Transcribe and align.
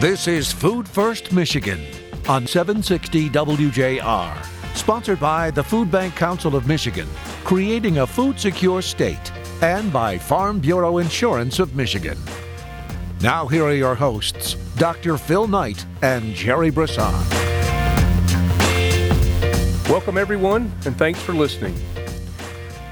This 0.00 0.28
is 0.28 0.50
Food 0.50 0.88
First 0.88 1.30
Michigan 1.30 1.78
on 2.26 2.46
760 2.46 3.28
WJR, 3.28 4.74
sponsored 4.74 5.20
by 5.20 5.50
the 5.50 5.62
Food 5.62 5.90
Bank 5.90 6.16
Council 6.16 6.56
of 6.56 6.66
Michigan, 6.66 7.06
creating 7.44 7.98
a 7.98 8.06
food 8.06 8.40
secure 8.40 8.80
state, 8.80 9.30
and 9.60 9.92
by 9.92 10.16
Farm 10.16 10.58
Bureau 10.58 10.96
Insurance 10.96 11.58
of 11.58 11.76
Michigan. 11.76 12.16
Now, 13.20 13.46
here 13.46 13.62
are 13.64 13.74
your 13.74 13.94
hosts, 13.94 14.54
Dr. 14.78 15.18
Phil 15.18 15.46
Knight 15.46 15.84
and 16.00 16.34
Jerry 16.34 16.70
Brisson. 16.70 17.12
Welcome, 19.86 20.16
everyone, 20.16 20.72
and 20.86 20.96
thanks 20.96 21.20
for 21.20 21.34
listening. 21.34 21.78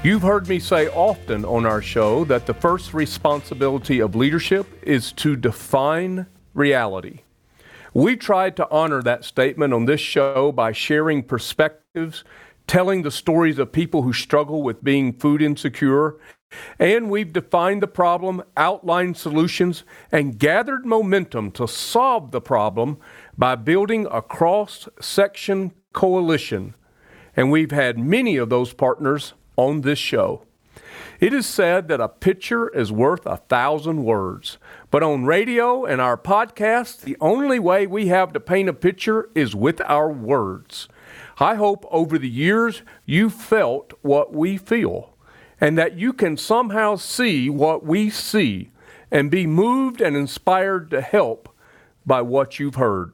You've 0.03 0.21
heard 0.21 0.47
me 0.47 0.59
say 0.59 0.89
often 0.89 1.43
on 1.43 1.65
our 1.65 1.81
show 1.81 2.23
that 2.25 2.45
the 2.45 2.53
first 2.53 2.93
responsibility 2.93 3.99
of 3.99 4.13
leadership 4.13 4.67
is 4.83 5.11
to 5.13 5.35
define 5.35 6.27
reality. 6.59 7.21
We 7.93 8.15
tried 8.15 8.55
to 8.57 8.69
honor 8.69 9.01
that 9.01 9.25
statement 9.25 9.73
on 9.73 9.85
this 9.85 10.01
show 10.01 10.51
by 10.51 10.73
sharing 10.73 11.23
perspectives, 11.23 12.23
telling 12.67 13.01
the 13.01 13.09
stories 13.09 13.57
of 13.57 13.71
people 13.71 14.03
who 14.03 14.13
struggle 14.13 14.61
with 14.61 14.83
being 14.83 15.13
food 15.13 15.41
insecure, 15.41 16.17
and 16.77 17.09
we've 17.09 17.33
defined 17.33 17.81
the 17.81 17.87
problem, 17.87 18.43
outlined 18.57 19.17
solutions, 19.17 19.83
and 20.11 20.37
gathered 20.37 20.85
momentum 20.85 21.51
to 21.51 21.67
solve 21.67 22.31
the 22.31 22.41
problem 22.41 22.97
by 23.37 23.55
building 23.55 24.07
a 24.11 24.21
cross 24.21 24.87
section 24.99 25.71
coalition. 25.93 26.75
And 27.35 27.51
we've 27.51 27.71
had 27.71 27.97
many 27.97 28.37
of 28.37 28.49
those 28.49 28.73
partners 28.73 29.33
on 29.55 29.81
this 29.81 29.99
show. 29.99 30.45
It 31.19 31.33
is 31.33 31.45
said 31.45 31.87
that 31.87 32.01
a 32.01 32.07
picture 32.07 32.69
is 32.69 32.91
worth 32.91 33.25
a 33.25 33.37
thousand 33.37 34.03
words. 34.03 34.57
But 34.91 35.03
on 35.03 35.25
radio 35.25 35.85
and 35.85 36.01
our 36.01 36.17
podcast, 36.17 37.01
the 37.01 37.17
only 37.21 37.59
way 37.59 37.85
we 37.85 38.07
have 38.07 38.33
to 38.33 38.39
paint 38.39 38.69
a 38.69 38.73
picture 38.73 39.29
is 39.35 39.55
with 39.55 39.81
our 39.81 40.11
words. 40.11 40.87
I 41.39 41.55
hope 41.55 41.85
over 41.91 42.17
the 42.17 42.29
years 42.29 42.81
you 43.05 43.29
felt 43.29 43.93
what 44.01 44.33
we 44.33 44.57
feel 44.57 45.15
and 45.61 45.77
that 45.77 45.97
you 45.97 46.11
can 46.11 46.37
somehow 46.37 46.95
see 46.95 47.49
what 47.49 47.85
we 47.85 48.09
see 48.09 48.71
and 49.11 49.29
be 49.29 49.45
moved 49.45 50.01
and 50.01 50.15
inspired 50.15 50.89
to 50.89 51.01
help 51.01 51.55
by 52.05 52.21
what 52.21 52.59
you've 52.59 52.75
heard. 52.75 53.13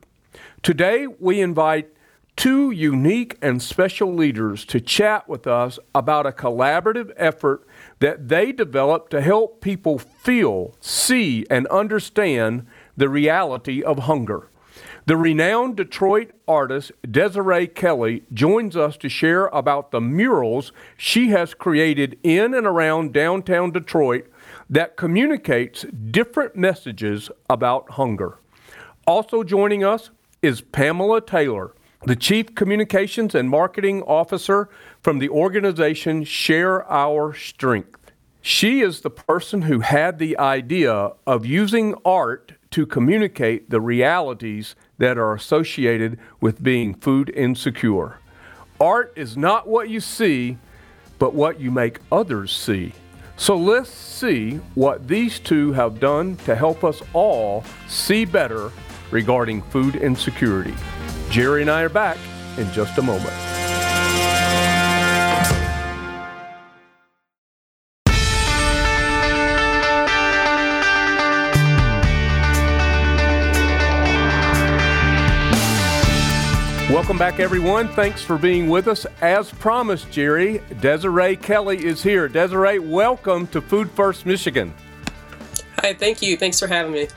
Today, 0.63 1.07
we 1.07 1.41
invite 1.41 1.89
two 2.35 2.71
unique 2.71 3.37
and 3.41 3.61
special 3.61 4.13
leaders 4.13 4.65
to 4.65 4.79
chat 4.79 5.27
with 5.27 5.45
us 5.45 5.77
about 5.93 6.25
a 6.25 6.31
collaborative 6.31 7.11
effort 7.17 7.65
that 7.99 8.27
they 8.27 8.51
developed 8.51 9.11
to 9.11 9.21
help 9.21 9.61
people 9.61 9.97
feel, 9.97 10.75
see, 10.79 11.45
and 11.49 11.67
understand 11.67 12.65
the 12.97 13.09
reality 13.09 13.81
of 13.81 13.99
hunger. 13.99 14.49
The 15.07 15.17
renowned 15.17 15.75
Detroit 15.77 16.31
artist 16.47 16.91
Desiree 17.09 17.67
Kelly 17.67 18.23
joins 18.33 18.75
us 18.75 18.97
to 18.97 19.07
share 19.07 19.45
about 19.47 19.91
the 19.91 20.01
murals 20.01 20.71
she 20.97 21.29
has 21.29 21.53
created 21.53 22.17
in 22.23 22.55
and 22.55 22.65
around 22.65 23.13
downtown 23.13 23.71
Detroit 23.71 24.25
that 24.67 24.97
communicates 24.97 25.85
different 26.09 26.55
messages 26.55 27.29
about 27.47 27.91
hunger. 27.91 28.39
Also 29.05 29.43
joining 29.43 29.83
us 29.83 30.09
is 30.41 30.61
Pamela 30.61 31.21
Taylor, 31.21 31.75
the 32.05 32.15
Chief 32.15 32.53
Communications 32.53 33.33
and 33.33 33.49
Marketing 33.49 34.03
Officer 34.03 34.69
from 35.01 35.17
the 35.17 35.29
organization 35.29 36.23
Share 36.23 36.87
Our 36.91 37.33
Strength. 37.33 38.11
She 38.43 38.81
is 38.81 39.01
the 39.01 39.09
person 39.09 39.63
who 39.63 39.79
had 39.79 40.19
the 40.19 40.37
idea 40.37 41.13
of 41.25 41.47
using 41.47 41.95
art 42.05 42.53
to 42.69 42.85
communicate 42.85 43.71
the 43.71 43.81
realities 43.81 44.75
that 44.99 45.17
are 45.17 45.33
associated 45.33 46.19
with 46.39 46.61
being 46.61 46.93
food 46.93 47.31
insecure. 47.31 48.19
Art 48.79 49.11
is 49.15 49.35
not 49.35 49.67
what 49.67 49.89
you 49.89 49.99
see, 49.99 50.59
but 51.17 51.33
what 51.33 51.59
you 51.59 51.71
make 51.71 52.01
others 52.11 52.55
see. 52.55 52.93
So 53.35 53.57
let's 53.57 53.89
see 53.89 54.57
what 54.75 55.07
these 55.07 55.39
two 55.39 55.73
have 55.73 55.99
done 55.99 56.35
to 56.45 56.55
help 56.55 56.83
us 56.83 57.01
all 57.13 57.63
see 57.87 58.25
better 58.25 58.71
regarding 59.09 59.63
food 59.63 59.95
insecurity. 59.95 60.75
Jerry 61.35 61.63
and 61.63 61.69
I 61.69 61.81
are 61.81 61.89
back 61.89 62.17
in 62.57 62.71
just 62.71 62.97
a 62.97 63.01
moment. 63.01 63.29
Welcome 76.89 77.17
back, 77.17 77.41
everyone. 77.41 77.89
Thanks 77.89 78.21
for 78.21 78.37
being 78.37 78.69
with 78.69 78.87
us. 78.87 79.05
As 79.19 79.51
promised, 79.51 80.09
Jerry, 80.09 80.61
Desiree 80.79 81.35
Kelly 81.35 81.85
is 81.85 82.01
here. 82.01 82.29
Desiree, 82.29 82.79
welcome 82.79 83.45
to 83.47 83.59
Food 83.59 83.91
First 83.91 84.25
Michigan. 84.25 84.73
Hi, 85.79 85.93
thank 85.93 86.21
you. 86.21 86.37
Thanks 86.37 86.61
for 86.61 86.67
having 86.67 86.93
me. 86.93 87.09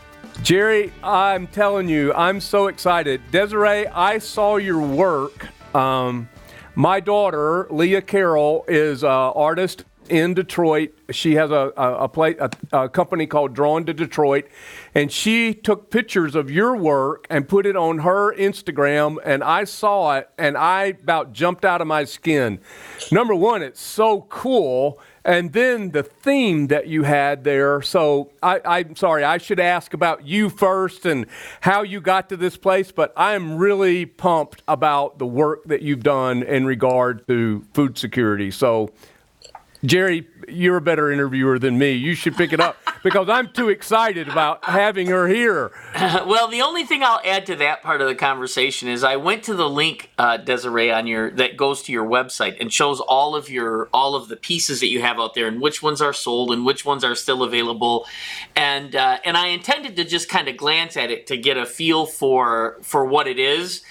Jerry, 0.42 0.92
I'm 1.02 1.46
telling 1.48 1.88
you, 1.88 2.14
I'm 2.14 2.40
so 2.40 2.68
excited. 2.68 3.20
Desiree, 3.30 3.86
I 3.86 4.18
saw 4.18 4.56
your 4.56 4.80
work. 4.80 5.48
Um, 5.74 6.28
my 6.74 7.00
daughter, 7.00 7.66
Leah 7.70 8.02
Carroll, 8.02 8.64
is 8.68 9.02
an 9.02 9.10
artist 9.10 9.84
in 10.08 10.34
Detroit. 10.34 10.96
She 11.10 11.34
has 11.34 11.50
a, 11.50 11.72
a, 11.76 11.94
a, 12.04 12.08
play, 12.08 12.36
a, 12.38 12.50
a 12.72 12.88
company 12.88 13.26
called 13.26 13.52
Drawn 13.52 13.84
to 13.86 13.92
Detroit, 13.92 14.46
and 14.94 15.12
she 15.12 15.52
took 15.52 15.90
pictures 15.90 16.34
of 16.34 16.50
your 16.50 16.76
work 16.76 17.26
and 17.28 17.48
put 17.48 17.66
it 17.66 17.76
on 17.76 17.98
her 17.98 18.34
Instagram, 18.34 19.18
and 19.24 19.44
I 19.44 19.64
saw 19.64 20.16
it, 20.16 20.30
and 20.38 20.56
I 20.56 20.84
about 20.84 21.32
jumped 21.32 21.64
out 21.64 21.80
of 21.80 21.86
my 21.86 22.04
skin. 22.04 22.60
Number 23.12 23.34
one, 23.34 23.62
it's 23.62 23.80
so 23.82 24.22
cool. 24.30 24.98
And 25.28 25.52
then 25.52 25.90
the 25.90 26.02
theme 26.02 26.68
that 26.68 26.86
you 26.86 27.02
had 27.02 27.44
there. 27.44 27.82
So 27.82 28.30
I, 28.42 28.80
am 28.80 28.96
sorry, 28.96 29.24
I 29.24 29.36
should 29.36 29.60
ask 29.60 29.92
about 29.92 30.26
you 30.26 30.48
first 30.48 31.04
and 31.04 31.26
how 31.60 31.82
you 31.82 32.00
got 32.00 32.30
to 32.30 32.36
this 32.38 32.56
place, 32.56 32.90
but 32.92 33.12
I'm 33.14 33.58
really 33.58 34.06
pumped 34.06 34.62
about 34.66 35.18
the 35.18 35.26
work 35.26 35.64
that 35.66 35.82
you've 35.82 36.02
done 36.02 36.42
in 36.42 36.64
regard 36.64 37.26
to 37.28 37.62
food 37.74 37.98
security. 37.98 38.50
So 38.50 38.88
Jerry, 39.84 40.26
you're 40.48 40.78
a 40.78 40.80
better 40.80 41.12
interviewer 41.12 41.58
than 41.58 41.78
me. 41.78 41.92
You 41.92 42.14
should 42.14 42.36
pick 42.36 42.52
it 42.52 42.58
up 42.58 42.76
because 43.04 43.28
I'm 43.28 43.52
too 43.52 43.68
excited 43.68 44.28
about 44.28 44.64
having 44.64 45.06
her 45.06 45.28
here. 45.28 45.70
well, 45.94 46.48
the 46.48 46.62
only 46.62 46.84
thing 46.84 47.02
I'll 47.02 47.20
add 47.24 47.46
to 47.46 47.56
that 47.56 47.82
part 47.82 48.00
of 48.00 48.08
the 48.08 48.14
conversation 48.14 48.88
is 48.88 49.04
I 49.04 49.16
went 49.16 49.44
to 49.44 49.54
the 49.54 49.68
link, 49.68 50.10
uh, 50.18 50.38
Desiree, 50.38 50.90
on 50.90 51.06
your 51.06 51.30
that 51.32 51.56
goes 51.56 51.82
to 51.82 51.92
your 51.92 52.04
website 52.04 52.56
and 52.60 52.72
shows 52.72 53.00
all 53.00 53.36
of 53.36 53.48
your 53.48 53.88
all 53.92 54.14
of 54.14 54.28
the 54.28 54.36
pieces 54.36 54.80
that 54.80 54.88
you 54.88 55.00
have 55.00 55.20
out 55.20 55.34
there 55.34 55.46
and 55.46 55.60
which 55.60 55.82
ones 55.82 56.00
are 56.00 56.12
sold 56.12 56.50
and 56.50 56.64
which 56.66 56.84
ones 56.84 57.04
are 57.04 57.14
still 57.14 57.42
available, 57.42 58.06
and 58.56 58.96
uh, 58.96 59.18
and 59.24 59.36
I 59.36 59.48
intended 59.48 59.96
to 59.96 60.04
just 60.04 60.28
kind 60.28 60.48
of 60.48 60.56
glance 60.56 60.96
at 60.96 61.10
it 61.10 61.26
to 61.28 61.36
get 61.36 61.56
a 61.56 61.66
feel 61.66 62.06
for 62.06 62.78
for 62.82 63.04
what 63.04 63.28
it 63.28 63.38
is 63.38 63.82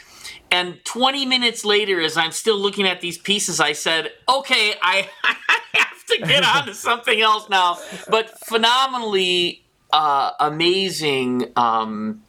and 0.52 0.84
20 0.86 1.26
minutes 1.26 1.66
later, 1.66 2.02
as 2.02 2.18
I'm 2.18 2.32
still 2.32 2.58
looking 2.58 2.88
at 2.88 3.02
these 3.02 3.18
pieces, 3.18 3.60
I 3.60 3.74
said, 3.74 4.12
okay, 4.30 4.74
I, 4.82 5.08
have 5.74 6.06
to 6.08 6.18
get 6.20 6.44
on 6.44 6.66
to 6.68 6.74
something 6.74 7.20
else 7.20 7.50
now. 7.50 7.78
But 8.10 8.40
phenomenally 8.46 9.64
uh, 9.92 10.32
amazing 10.40 11.52
um, 11.56 12.24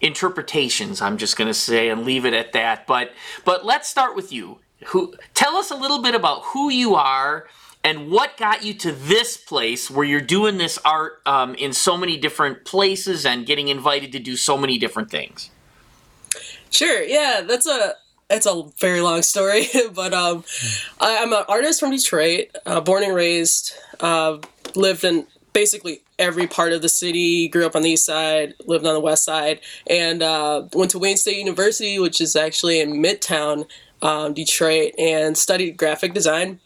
interpretations, 0.00 1.00
I'm 1.00 1.16
just 1.16 1.36
going 1.36 1.48
to 1.48 1.54
say, 1.54 1.88
and 1.90 2.04
leave 2.04 2.24
it 2.24 2.34
at 2.34 2.52
that. 2.52 2.86
But, 2.86 3.12
but 3.44 3.64
let's 3.64 3.88
start 3.88 4.16
with 4.16 4.32
you. 4.32 4.58
Who, 4.86 5.14
tell 5.34 5.56
us 5.56 5.70
a 5.70 5.76
little 5.76 6.02
bit 6.02 6.14
about 6.14 6.42
who 6.46 6.70
you 6.70 6.94
are 6.94 7.46
and 7.84 8.10
what 8.10 8.36
got 8.36 8.64
you 8.64 8.74
to 8.74 8.92
this 8.92 9.36
place 9.36 9.90
where 9.90 10.04
you're 10.04 10.20
doing 10.20 10.58
this 10.58 10.78
art 10.84 11.20
um, 11.26 11.54
in 11.54 11.72
so 11.72 11.96
many 11.96 12.16
different 12.16 12.64
places 12.64 13.24
and 13.24 13.46
getting 13.46 13.68
invited 13.68 14.12
to 14.12 14.18
do 14.18 14.36
so 14.36 14.56
many 14.56 14.78
different 14.78 15.10
things. 15.10 15.50
Sure. 16.70 17.02
Yeah, 17.02 17.42
that's 17.46 17.66
a 17.66 17.94
it's 18.30 18.46
a 18.46 18.62
very 18.78 19.00
long 19.00 19.22
story, 19.22 19.66
but 19.92 20.14
um, 20.14 20.44
I, 21.00 21.10
am 21.14 21.32
an 21.32 21.44
artist 21.48 21.80
from 21.80 21.90
Detroit, 21.90 22.56
uh, 22.64 22.80
born 22.80 23.02
and 23.02 23.14
raised, 23.14 23.74
uh, 23.98 24.38
lived 24.76 25.02
in 25.02 25.26
basically 25.52 26.02
every 26.18 26.46
part 26.46 26.72
of 26.72 26.80
the 26.80 26.88
city. 26.88 27.48
Grew 27.48 27.66
up 27.66 27.74
on 27.74 27.82
the 27.82 27.90
east 27.90 28.06
side, 28.06 28.54
lived 28.66 28.86
on 28.86 28.94
the 28.94 29.00
west 29.00 29.24
side, 29.24 29.60
and 29.88 30.22
uh, 30.22 30.62
went 30.72 30.92
to 30.92 30.98
Wayne 30.98 31.16
State 31.16 31.38
University, 31.38 31.98
which 31.98 32.20
is 32.20 32.36
actually 32.36 32.80
in 32.80 33.02
Midtown, 33.02 33.68
um, 34.00 34.32
Detroit, 34.32 34.92
and 34.96 35.36
studied 35.36 35.76
graphic 35.76 36.14
design. 36.14 36.60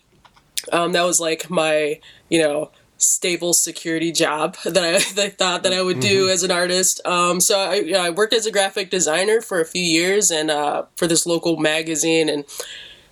Um, 0.72 0.92
that 0.92 1.02
was 1.02 1.20
like 1.20 1.50
my, 1.50 2.00
you 2.28 2.40
know, 2.42 2.70
stable 2.98 3.52
security 3.52 4.12
job 4.12 4.56
that 4.64 4.84
I, 4.84 4.98
that 5.14 5.26
I 5.26 5.30
thought 5.30 5.62
that 5.62 5.72
I 5.72 5.82
would 5.82 6.00
do 6.00 6.24
mm-hmm. 6.24 6.32
as 6.32 6.42
an 6.42 6.50
artist. 6.50 7.00
Um, 7.06 7.40
so 7.40 7.58
I, 7.58 7.74
you 7.76 7.92
know, 7.92 8.02
I 8.02 8.10
worked 8.10 8.34
as 8.34 8.46
a 8.46 8.52
graphic 8.52 8.90
designer 8.90 9.40
for 9.40 9.60
a 9.60 9.66
few 9.66 9.82
years 9.82 10.30
and 10.30 10.50
uh, 10.50 10.84
for 10.96 11.06
this 11.06 11.26
local 11.26 11.56
magazine, 11.56 12.28
and 12.28 12.44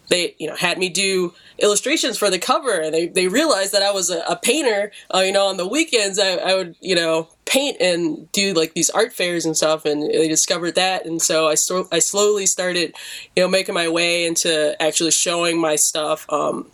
they 0.08 0.34
you 0.38 0.46
know 0.46 0.56
had 0.56 0.78
me 0.78 0.88
do 0.88 1.32
illustrations 1.58 2.18
for 2.18 2.28
the 2.28 2.38
cover, 2.38 2.80
and 2.80 2.92
they, 2.92 3.06
they 3.06 3.28
realized 3.28 3.72
that 3.72 3.82
I 3.82 3.92
was 3.92 4.10
a, 4.10 4.20
a 4.28 4.36
painter. 4.36 4.92
Uh, 5.12 5.20
you 5.20 5.32
know, 5.32 5.46
on 5.46 5.56
the 5.56 5.66
weekends 5.66 6.18
I, 6.18 6.34
I 6.34 6.54
would 6.54 6.76
you 6.80 6.94
know 6.94 7.28
paint 7.44 7.78
and 7.80 8.30
do 8.32 8.52
like 8.52 8.74
these 8.74 8.90
art 8.90 9.12
fairs 9.12 9.44
and 9.46 9.56
stuff, 9.56 9.84
and 9.84 10.02
they 10.02 10.28
discovered 10.28 10.74
that, 10.74 11.06
and 11.06 11.20
so 11.20 11.48
I 11.48 11.54
so 11.54 11.88
I 11.90 11.98
slowly 11.98 12.46
started 12.46 12.94
you 13.34 13.42
know 13.42 13.48
making 13.48 13.74
my 13.74 13.88
way 13.88 14.26
into 14.26 14.80
actually 14.82 15.12
showing 15.12 15.60
my 15.60 15.76
stuff 15.76 16.26
um, 16.30 16.70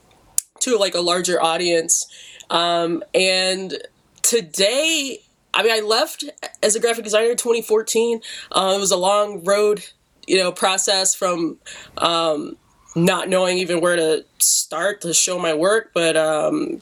to 0.61 0.77
like 0.77 0.95
a 0.95 1.01
larger 1.01 1.43
audience, 1.43 2.07
um, 2.51 3.03
and 3.15 3.79
today 4.23 5.21
I 5.55 5.63
mean, 5.63 5.73
I 5.73 5.81
left 5.81 6.25
as 6.63 6.77
a 6.77 6.81
graphic 6.81 7.05
designer 7.05 7.31
in 7.31 7.37
2014. 7.37 8.21
Uh, 8.53 8.75
it 8.77 8.81
was 8.81 8.93
a 8.93 8.97
long 8.97 9.43
road, 9.45 9.85
you 10.27 10.37
know, 10.37 10.53
process 10.53 11.15
from 11.15 11.59
um, 11.97 12.57
not 12.95 13.29
knowing 13.29 13.59
even 13.59 13.81
where 13.81 13.97
to 13.97 14.25
start 14.39 15.01
to 15.01 15.15
show 15.15 15.39
my 15.39 15.55
work, 15.55 15.91
but 15.95 16.17
um, 16.17 16.81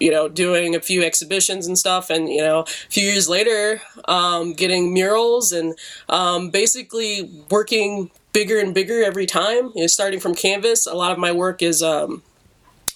you 0.00 0.10
know, 0.10 0.28
doing 0.28 0.74
a 0.74 0.80
few 0.80 1.02
exhibitions 1.02 1.66
and 1.66 1.78
stuff, 1.78 2.10
and 2.10 2.28
you 2.28 2.42
know, 2.42 2.60
a 2.60 2.66
few 2.66 3.04
years 3.04 3.28
later, 3.28 3.80
um, 4.06 4.52
getting 4.52 4.92
murals 4.92 5.52
and 5.52 5.78
um, 6.08 6.50
basically 6.50 7.30
working 7.50 8.10
bigger 8.32 8.58
and 8.58 8.74
bigger 8.74 9.02
every 9.02 9.26
time. 9.26 9.72
You 9.74 9.82
know, 9.82 9.86
starting 9.86 10.20
from 10.20 10.34
canvas. 10.34 10.86
A 10.86 10.94
lot 10.94 11.12
of 11.12 11.18
my 11.18 11.32
work 11.32 11.62
is 11.62 11.82
um, 11.82 12.22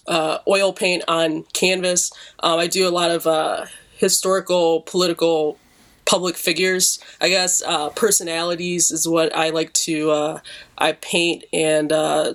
uh, 0.09 0.39
oil 0.49 0.73
paint 0.73 1.05
on 1.07 1.45
canvas. 1.53 2.11
Um, 2.41 2.59
I 2.59 2.67
do 2.67 2.89
a 2.89 2.91
lot 2.91 3.11
of 3.11 3.27
uh, 3.27 3.67
historical, 3.97 4.81
political, 4.83 5.59
public 6.05 6.37
figures. 6.37 6.99
I 7.21 7.29
guess 7.29 7.63
uh, 7.63 7.91
personalities 7.91 8.91
is 8.91 9.07
what 9.07 9.35
I 9.37 9.51
like 9.51 9.73
to 9.75 10.11
uh, 10.11 10.41
I 10.79 10.93
paint 10.93 11.45
and 11.53 11.93
uh, 11.93 12.35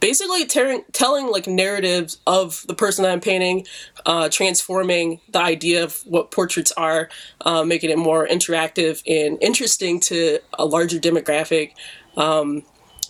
basically 0.00 0.46
telling 0.46 1.30
like 1.30 1.46
narratives 1.46 2.18
of 2.26 2.64
the 2.68 2.74
person 2.74 3.02
that 3.02 3.12
I'm 3.12 3.20
painting, 3.20 3.66
uh, 4.06 4.28
transforming 4.28 5.20
the 5.30 5.40
idea 5.40 5.82
of 5.82 6.00
what 6.04 6.30
portraits 6.30 6.72
are, 6.72 7.08
uh, 7.44 7.64
making 7.64 7.90
it 7.90 7.98
more 7.98 8.26
interactive 8.26 9.02
and 9.06 9.38
interesting 9.42 9.98
to 10.00 10.38
a 10.58 10.64
larger 10.64 10.98
demographic, 10.98 11.72
um, 12.16 12.62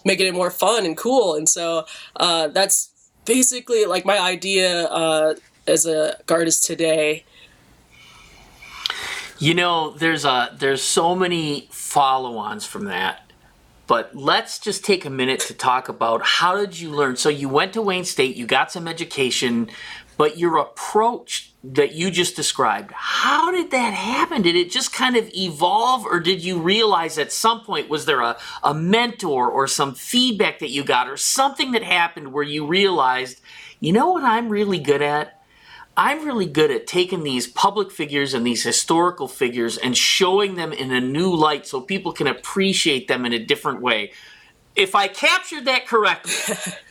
making 0.05 0.27
it 0.27 0.35
more 0.35 0.51
fun 0.51 0.87
and 0.87 0.97
cool. 0.97 1.35
And 1.35 1.49
so 1.49 1.85
uh, 2.17 2.49
that's 2.49 2.91
basically 3.29 3.85
like 3.85 4.05
my 4.05 4.19
idea 4.19 4.87
uh, 4.87 5.35
as 5.69 5.87
a 5.87 6.17
artist 6.29 6.65
today. 6.65 7.25
You 9.39 9.55
know, 9.55 9.91
there's 9.91 10.25
a 10.25 10.57
there's 10.59 10.83
so 10.83 11.15
many 11.15 11.69
follow-ons 11.71 12.65
from 12.67 12.87
that. 12.87 13.31
But 13.87 14.15
let's 14.15 14.59
just 14.59 14.85
take 14.85 15.07
a 15.07 15.11
minute 15.11 15.41
to 15.41 15.55
talk 15.55 15.89
about 15.89 16.21
how 16.23 16.57
did 16.57 16.79
you 16.79 16.91
learn? 16.91 17.17
So 17.17 17.31
you 17.31 17.49
went 17.49 17.73
to 17.73 17.81
Wayne 17.81 18.05
State, 18.05 18.37
you 18.37 18.47
got 18.47 18.71
some 18.71 18.87
education, 18.87 19.71
but 20.19 20.37
your 20.37 20.59
approach 20.59 21.53
that 21.63 21.93
you 21.93 22.11
just 22.11 22.35
described, 22.37 22.91
how 22.93 23.53
did 23.53 23.71
that 23.71 23.95
happen? 23.95 24.43
Did 24.43 24.57
it 24.57 24.71
just 24.71 24.93
kind 24.93 25.17
of 25.17 25.31
evolve 25.33 26.05
or 26.05 26.19
did 26.19 26.45
you 26.45 26.59
realize 26.59 27.19
at 27.19 27.33
some 27.33 27.61
point 27.63 27.89
was 27.89 28.05
there 28.05 28.21
a, 28.21 28.37
a 28.65 28.75
mentor 28.75 29.49
or 29.49 29.69
some 29.69 29.95
feedback 29.95 30.59
that 30.59 30.71
you 30.71 30.83
got 30.83 31.09
or 31.09 31.17
something 31.17 31.71
that 31.71 31.85
happened 31.85 32.33
where 32.33 32.45
you 32.45 32.67
realized, 32.67 33.41
you 33.79 33.93
know 33.93 34.11
what 34.11 34.25
I'm 34.25 34.49
really 34.49 34.81
good 34.81 35.03
at? 35.03 35.41
I'm 35.97 36.25
really 36.25 36.47
good 36.47 36.71
at 36.73 36.89
taking 36.89 37.23
these 37.23 37.47
public 37.47 37.91
figures 37.93 38.35
and 38.35 38.45
these 38.47 38.65
historical 38.65 39.29
figures 39.29 39.77
and 39.79 39.97
showing 39.97 40.57
them 40.57 40.73
in 40.73 40.93
a 40.93 41.01
new 41.01 41.35
light 41.35 41.67
so 41.67 41.81
people 41.81 42.13
can 42.13 42.27
appreciate 42.27 43.07
them 43.07 43.25
in 43.25 43.33
a 43.33 43.45
different 43.45 43.83
way. 43.83 44.13
If 44.75 44.95
I 44.95 45.09
captured 45.09 45.65
that 45.65 45.87
correctly, 45.87 46.55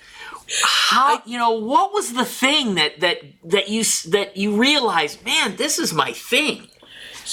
how 0.64 1.22
you 1.26 1.38
know 1.38 1.52
what 1.52 1.94
was 1.94 2.14
the 2.14 2.26
thing 2.26 2.76
that 2.76 3.00
that 3.02 3.18
that 3.44 3.70
you 3.70 3.84
that 4.10 4.38
you 4.38 4.56
realized, 4.56 5.24
man, 5.26 5.56
this 5.58 5.78
is 5.80 5.94
my 5.94 6.12
thing. 6.12 6.68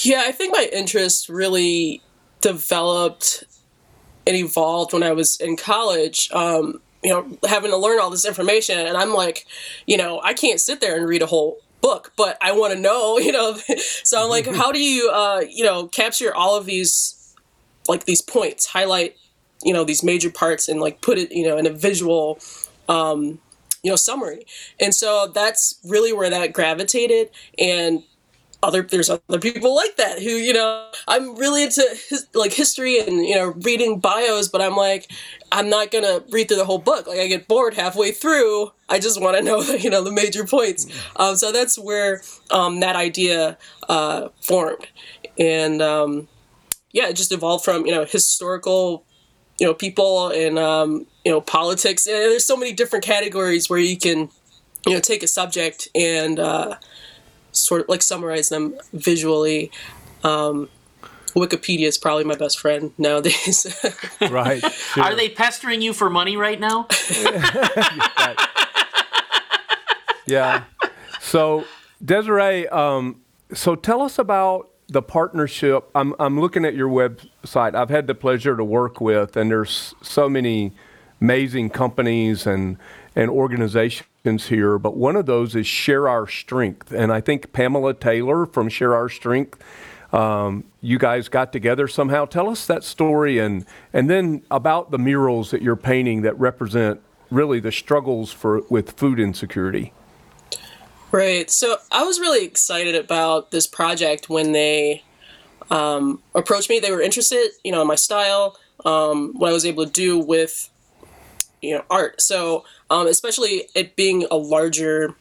Yeah, 0.03 0.25
I 0.27 0.33
think 0.33 0.53
my 0.53 0.69
interest 0.73 1.29
really 1.29 2.03
developed 2.41 3.45
and 4.27 4.37
evolved 4.37 4.93
when 4.93 5.03
I 5.03 5.13
was 5.13 5.37
in 5.37 5.57
college. 5.57 6.31
Um, 6.33 6.81
you 7.03 7.11
know, 7.11 7.39
having 7.47 7.71
to 7.71 7.77
learn 7.77 8.01
all 8.01 8.11
this 8.11 8.25
information, 8.25 8.79
and 8.79 8.97
I'm 8.97 9.13
like, 9.13 9.47
you 9.87 9.97
know, 9.97 10.21
I 10.23 10.33
can't 10.33 10.59
sit 10.59 10.81
there 10.81 10.97
and 10.97 11.07
read 11.07 11.23
a 11.23 11.27
whole 11.27 11.59
book, 11.85 12.13
but 12.17 12.39
I 12.41 12.53
want 12.53 12.73
to 12.73 12.81
know, 12.81 13.19
you 13.27 13.31
know. 13.31 13.57
so 13.79 14.23
I'm 14.23 14.31
like, 14.31 14.47
how 14.47 14.73
do 14.73 14.81
you, 14.81 15.11
uh, 15.11 15.43
you 15.49 15.65
know, 15.65 15.87
capture 15.87 16.35
all 16.35 16.57
of 16.57 16.67
these, 16.67 17.35
like 17.89 18.07
these 18.07 18.23
points, 18.23 18.67
highlight, 18.67 19.17
you 19.63 19.73
know, 19.73 19.85
these 19.85 20.03
major 20.03 20.31
parts, 20.31 20.69
and 20.69 20.81
like 20.81 21.03
put 21.03 21.19
it, 21.19 21.31
you 21.31 21.47
know, 21.47 21.59
in 21.59 21.67
a 21.67 21.71
visual, 21.71 22.39
um, 22.89 23.39
you 23.83 23.91
know, 23.91 23.97
summary. 23.97 24.47
And 24.81 24.95
so 24.95 25.31
that's 25.35 25.79
really 25.85 26.13
where 26.13 26.31
that 26.31 26.53
gravitated, 26.53 27.31
and 27.59 28.03
other 28.65 28.83
there's 28.83 29.11
other 29.11 29.39
people 29.39 29.75
like 29.75 29.97
that 29.97 30.19
who 30.21 30.31
you 30.31 30.53
know 30.53 30.89
i'm 31.07 31.37
really 31.37 31.65
into 31.65 31.83
his, 32.09 32.27
like 32.35 32.53
history 32.53 32.99
and 32.99 33.27
you 33.27 33.35
know 33.35 33.53
reading 33.59 34.01
bios 34.01 34.49
but 34.49 34.63
i'm 34.63 34.75
like 34.75 35.11
i'm 35.53 35.69
not 35.69 35.91
gonna 35.91 36.23
read 36.31 36.49
through 36.49 36.57
the 36.57 36.65
whole 36.65 36.79
book. 36.79 37.07
Like 37.07 37.21
i 37.21 37.29
get 37.29 37.47
bored 37.47 37.75
halfway 37.75 38.11
through. 38.11 38.73
I 38.89 38.99
just 38.99 39.21
want 39.21 39.37
to 39.37 39.43
know 39.43 39.61
you 39.85 39.89
know 39.89 40.03
the 40.03 40.11
major 40.11 40.45
points. 40.45 40.87
Um, 41.17 41.37
so 41.37 41.53
that's 41.53 41.79
where 41.79 42.23
um, 42.51 42.81
that 42.81 42.97
idea 42.97 43.57
uh, 43.89 44.29
formed. 44.41 44.89
And 45.39 45.81
um, 45.81 46.29
yeah 46.93 47.09
it 47.09 47.15
just 47.15 47.33
evolved 47.33 47.65
from 47.65 47.87
you 47.87 47.93
know 47.93 48.05
historical 48.05 49.05
you 49.59 49.67
know 49.67 49.75
people 49.75 50.29
and 50.29 50.59
um, 50.59 51.07
you 51.25 51.33
know 51.33 51.41
politics 51.41 52.07
and 52.07 52.17
there's 52.17 52.45
so 52.45 52.57
many 52.57 52.73
different 52.73 53.05
categories 53.05 53.71
where 53.71 53.79
you 53.79 53.97
can 53.97 54.29
you 54.87 54.95
know 54.95 55.01
take 55.01 55.23
a 55.23 55.29
subject 55.29 55.89
and 55.95 56.39
uh, 56.39 56.77
sort 57.53 57.83
of 57.83 57.89
like 57.89 58.03
summarize 58.03 58.49
them 58.49 58.75
visually. 58.93 59.71
Um, 60.23 60.69
Wikipedia 61.35 61.87
is 61.87 61.99
probably 61.99 62.25
my 62.25 62.37
best 62.37 62.61
friend 62.61 62.93
nowadays. 62.97 63.67
right. 64.31 64.63
Sure. 64.63 65.03
Are 65.03 65.17
they 65.17 65.29
pestering 65.29 65.83
you 65.83 65.93
for 65.93 66.09
money 66.09 66.37
right 66.37 66.61
now? 66.61 66.87
yeah. 70.27 70.65
So 71.21 71.65
Desiree, 72.05 72.69
um, 72.69 73.23
so 73.53 73.75
tell 73.75 74.03
us 74.03 74.19
about 74.19 74.71
the 74.95 75.03
partnership. 75.03 75.91
I'm 75.95 76.15
I'm 76.19 76.41
looking 76.41 76.65
at 76.65 76.75
your 76.75 76.89
website. 76.89 77.75
I've 77.75 77.91
had 77.91 78.07
the 78.07 78.15
pleasure 78.15 78.57
to 78.57 78.65
work 78.65 79.01
with, 79.01 79.37
and 79.37 79.51
there's 79.51 79.95
so 80.01 80.31
many 80.31 80.73
amazing 81.21 81.69
companies 81.69 82.47
and 82.47 82.79
and 83.15 83.31
organizations 83.31 84.47
here, 84.49 84.79
but 84.79 84.97
one 84.97 85.17
of 85.17 85.27
those 85.27 85.55
is 85.55 85.67
Share 85.67 86.09
Our 86.09 86.27
Strength. 86.27 86.93
And 86.93 87.13
I 87.13 87.21
think 87.21 87.53
Pamela 87.53 87.93
Taylor 87.95 88.47
from 88.47 88.69
Share 88.69 88.95
Our 88.95 89.09
Strength, 89.09 89.63
um, 90.13 90.65
you 90.81 90.99
guys 90.99 91.29
got 91.29 91.53
together 91.53 91.87
somehow. 91.87 92.25
Tell 92.25 92.49
us 92.49 92.67
that 92.67 92.85
story 92.85 93.39
and, 93.39 93.67
and 93.93 94.09
then 94.09 94.43
about 94.51 94.91
the 94.91 94.99
murals 94.99 95.51
that 95.51 95.63
you're 95.63 95.77
painting 95.77 96.23
that 96.23 96.39
represent 96.39 97.01
really 97.31 97.61
the 97.61 97.71
struggles 97.73 98.33
for, 98.33 98.63
with 98.71 98.93
food 98.93 99.21
insecurity. 99.21 99.93
Right. 101.15 101.49
So 101.49 101.77
I 101.93 102.03
was 102.03 102.19
really 102.19 102.45
excited 102.45 102.97
about 102.97 103.53
this 103.53 103.69
project 103.69 104.29
when 104.29 104.51
they 104.51 105.05
um, 105.71 106.21
approached 106.35 106.69
me. 106.69 106.81
They 106.81 106.91
were 106.91 107.01
interested, 107.01 107.51
you 107.63 107.71
know, 107.71 107.83
in 107.83 107.87
my 107.87 107.95
style, 107.95 108.59
um, 108.85 109.33
what 109.37 109.51
I 109.51 109.53
was 109.53 109.65
able 109.65 109.85
to 109.85 109.93
do 109.93 110.19
with 110.19 110.69
you 111.63 111.77
know 111.77 111.85
art. 111.89 112.21
So 112.21 112.65
um, 112.91 113.07
especially 113.07 113.69
it 113.77 113.95
being 113.95 114.27
a 114.29 114.35
larger 114.35 115.15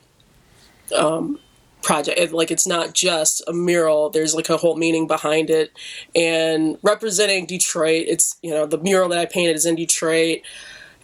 um, 0.98 1.40
project, 1.84 2.18
it, 2.18 2.34
like 2.34 2.50
it's 2.50 2.66
not 2.66 2.96
just 2.96 3.44
a 3.48 3.54
mural. 3.54 4.10
There's 4.10 4.34
like 4.34 4.50
a 4.50 4.58
whole 4.58 4.76
meaning 4.76 5.06
behind 5.06 5.52
it, 5.52 5.78
and 6.16 6.80
representing 6.82 7.46
Detroit. 7.46 8.06
It's 8.08 8.36
you 8.42 8.50
know 8.50 8.66
the 8.66 8.80
mural 8.80 9.10
that 9.10 9.20
I 9.20 9.28
painted 9.28 9.56
is 9.56 9.68
in 9.68 9.76
Detroit, 9.76 10.40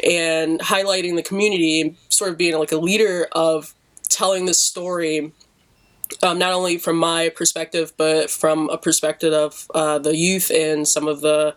and 0.03 0.59
highlighting 0.61 1.15
the 1.15 1.21
community, 1.21 1.95
sort 2.09 2.31
of 2.31 2.39
being 2.39 2.57
like 2.57 2.71
a 2.71 2.77
leader 2.77 3.27
of 3.33 3.75
telling 4.19 4.45
this 4.45 4.61
story. 4.61 5.31
Um, 6.23 6.39
not 6.39 6.53
only 6.53 6.79
from 6.79 6.97
my 6.97 7.29
perspective, 7.29 7.93
but 7.95 8.31
from 8.31 8.67
a 8.69 8.79
perspective 8.79 9.31
of 9.31 9.69
uh, 9.75 9.99
the 9.99 10.17
youth 10.17 10.49
and 10.49 10.87
some 10.87 11.07
of 11.07 11.21
the 11.21 11.55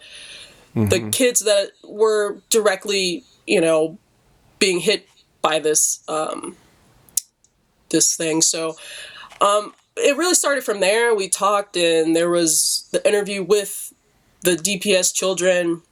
mm-hmm. 0.76 0.88
the 0.90 1.08
kids 1.08 1.40
that 1.40 1.70
were 1.82 2.42
directly 2.50 3.24
you 3.46 3.60
know, 3.60 3.98
being 4.58 4.80
hit 4.80 5.08
by 5.40 5.58
this 5.58 6.02
um, 6.08 6.56
this 7.90 8.16
thing. 8.16 8.42
So 8.42 8.76
um, 9.40 9.74
it 9.96 10.16
really 10.16 10.34
started 10.34 10.64
from 10.64 10.80
there. 10.80 11.14
We 11.14 11.28
talked, 11.28 11.76
and 11.76 12.14
there 12.14 12.30
was 12.30 12.88
the 12.92 13.06
interview 13.06 13.42
with 13.42 13.92
the 14.42 14.52
DPS 14.56 15.14
children 15.14 15.82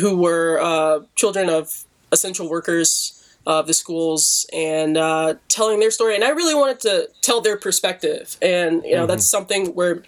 who 0.00 0.16
were 0.16 0.60
uh, 0.60 1.00
children 1.14 1.48
of 1.48 1.84
essential 2.12 2.48
workers 2.48 3.15
of 3.46 3.66
the 3.66 3.74
schools 3.74 4.46
and 4.52 4.96
uh, 4.96 5.34
telling 5.48 5.80
their 5.80 5.90
story. 5.90 6.14
And 6.14 6.24
I 6.24 6.30
really 6.30 6.54
wanted 6.54 6.80
to 6.80 7.08
tell 7.22 7.40
their 7.40 7.56
perspective. 7.56 8.36
And, 8.42 8.82
you 8.84 8.92
know, 8.92 9.02
mm-hmm. 9.02 9.08
that's 9.08 9.26
something 9.26 9.74
where 9.74 10.02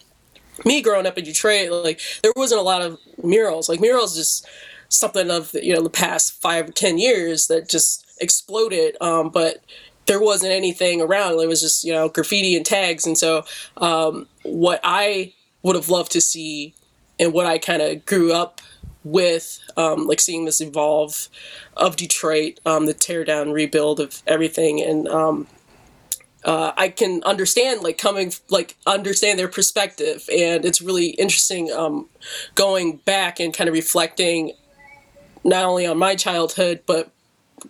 me 0.64 0.82
growing 0.82 1.06
up 1.06 1.16
in 1.16 1.24
Detroit, 1.24 1.70
like, 1.70 2.00
there 2.22 2.32
wasn't 2.34 2.60
a 2.60 2.64
lot 2.64 2.82
of 2.82 2.98
murals. 3.22 3.68
Like, 3.68 3.80
murals 3.80 4.16
just 4.16 4.46
something 4.88 5.30
of 5.30 5.54
you 5.54 5.74
know 5.74 5.82
the 5.82 5.90
past 5.90 6.32
five 6.40 6.68
or 6.68 6.72
ten 6.72 6.98
years 6.98 7.46
that 7.48 7.68
just 7.68 8.04
exploded, 8.20 8.96
um, 9.00 9.30
but 9.30 9.62
there 10.06 10.20
wasn't 10.20 10.52
anything 10.52 11.00
around. 11.00 11.40
It 11.40 11.48
was 11.48 11.60
just 11.60 11.84
you 11.84 11.92
know 11.92 12.08
graffiti 12.08 12.56
and 12.56 12.66
tags, 12.66 13.06
and 13.06 13.16
so 13.16 13.44
um, 13.76 14.26
what 14.42 14.80
I 14.82 15.34
would 15.62 15.76
have 15.76 15.88
loved 15.88 16.12
to 16.12 16.20
see, 16.20 16.74
and 17.18 17.32
what 17.32 17.46
I 17.46 17.58
kind 17.58 17.82
of 17.82 18.04
grew 18.06 18.32
up 18.32 18.60
with, 19.10 19.60
um, 19.76 20.06
like 20.06 20.20
seeing 20.20 20.44
this 20.44 20.60
evolve 20.60 21.28
of 21.76 21.96
Detroit, 21.96 22.60
um, 22.66 22.86
the 22.86 22.94
teardown, 22.94 23.52
rebuild 23.52 24.00
of 24.00 24.22
everything, 24.26 24.80
and 24.80 25.08
um, 25.08 25.46
uh, 26.44 26.72
I 26.76 26.88
can 26.88 27.22
understand 27.24 27.82
like 27.82 27.98
coming 27.98 28.32
like 28.48 28.76
understand 28.86 29.38
their 29.38 29.48
perspective, 29.48 30.28
and 30.32 30.64
it's 30.64 30.80
really 30.80 31.08
interesting 31.08 31.72
um, 31.72 32.08
going 32.54 32.96
back 32.98 33.40
and 33.40 33.52
kind 33.52 33.68
of 33.68 33.74
reflecting 33.74 34.52
not 35.44 35.64
only 35.64 35.86
on 35.86 35.98
my 35.98 36.14
childhood 36.14 36.82
but 36.86 37.10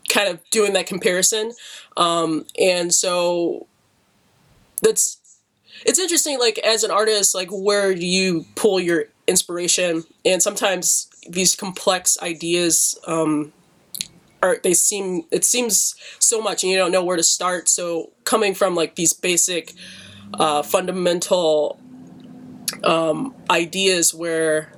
kind 0.08 0.28
of 0.28 0.40
doing 0.50 0.72
that 0.74 0.86
comparison. 0.86 1.52
Um, 1.96 2.46
and 2.60 2.92
so 2.92 3.66
that's 4.82 5.18
it's 5.84 5.98
interesting 5.98 6.38
like 6.38 6.58
as 6.58 6.84
an 6.84 6.90
artist 6.90 7.34
like 7.34 7.48
where 7.50 7.94
do 7.94 8.06
you 8.06 8.44
pull 8.54 8.80
your 8.80 9.06
inspiration? 9.26 10.04
And 10.24 10.42
sometimes 10.42 11.08
these 11.28 11.56
complex 11.56 12.18
ideas 12.20 12.98
um, 13.06 13.52
are 14.42 14.58
they 14.62 14.74
seem 14.74 15.22
it 15.30 15.44
seems 15.44 15.94
so 16.18 16.40
much 16.40 16.62
and 16.62 16.70
you 16.70 16.78
don't 16.78 16.92
know 16.92 17.04
where 17.04 17.16
to 17.16 17.22
start. 17.22 17.68
So 17.68 18.10
coming 18.24 18.54
from 18.54 18.74
like 18.74 18.94
these 18.94 19.12
basic 19.12 19.74
uh, 20.34 20.62
fundamental 20.62 21.80
um, 22.84 23.34
ideas 23.50 24.14
where 24.14 24.72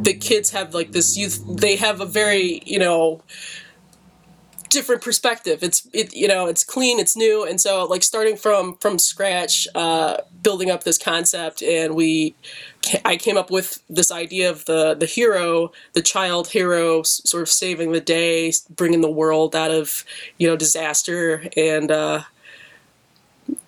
the 0.00 0.14
kids 0.14 0.50
have 0.50 0.74
like 0.74 0.92
this 0.92 1.16
youth 1.16 1.44
they 1.58 1.76
have 1.76 2.00
a 2.00 2.06
very 2.06 2.62
you 2.64 2.78
know 2.78 3.20
different 4.70 5.02
perspective. 5.02 5.62
It's 5.62 5.86
it 5.92 6.14
you 6.14 6.28
know 6.28 6.46
it's 6.46 6.64
clean 6.64 6.98
it's 6.98 7.16
new. 7.16 7.44
And 7.44 7.60
so 7.60 7.84
like 7.84 8.02
starting 8.02 8.36
from 8.36 8.76
from 8.76 8.98
scratch 8.98 9.68
uh 9.74 10.18
building 10.42 10.70
up 10.70 10.84
this 10.84 10.96
concept 10.96 11.62
and 11.62 11.94
we 11.94 12.34
i 13.04 13.14
came 13.16 13.36
up 13.36 13.50
with 13.50 13.82
this 13.90 14.10
idea 14.10 14.48
of 14.48 14.64
the 14.64 14.94
the 14.94 15.04
hero 15.06 15.70
the 15.92 16.00
child 16.00 16.48
hero 16.48 17.02
sort 17.02 17.42
of 17.42 17.48
saving 17.50 17.92
the 17.92 18.00
day 18.00 18.50
bringing 18.70 19.02
the 19.02 19.10
world 19.10 19.54
out 19.54 19.70
of 19.70 20.04
you 20.38 20.48
know 20.48 20.56
disaster. 20.56 21.44
And 21.56 21.90
uh 21.90 22.22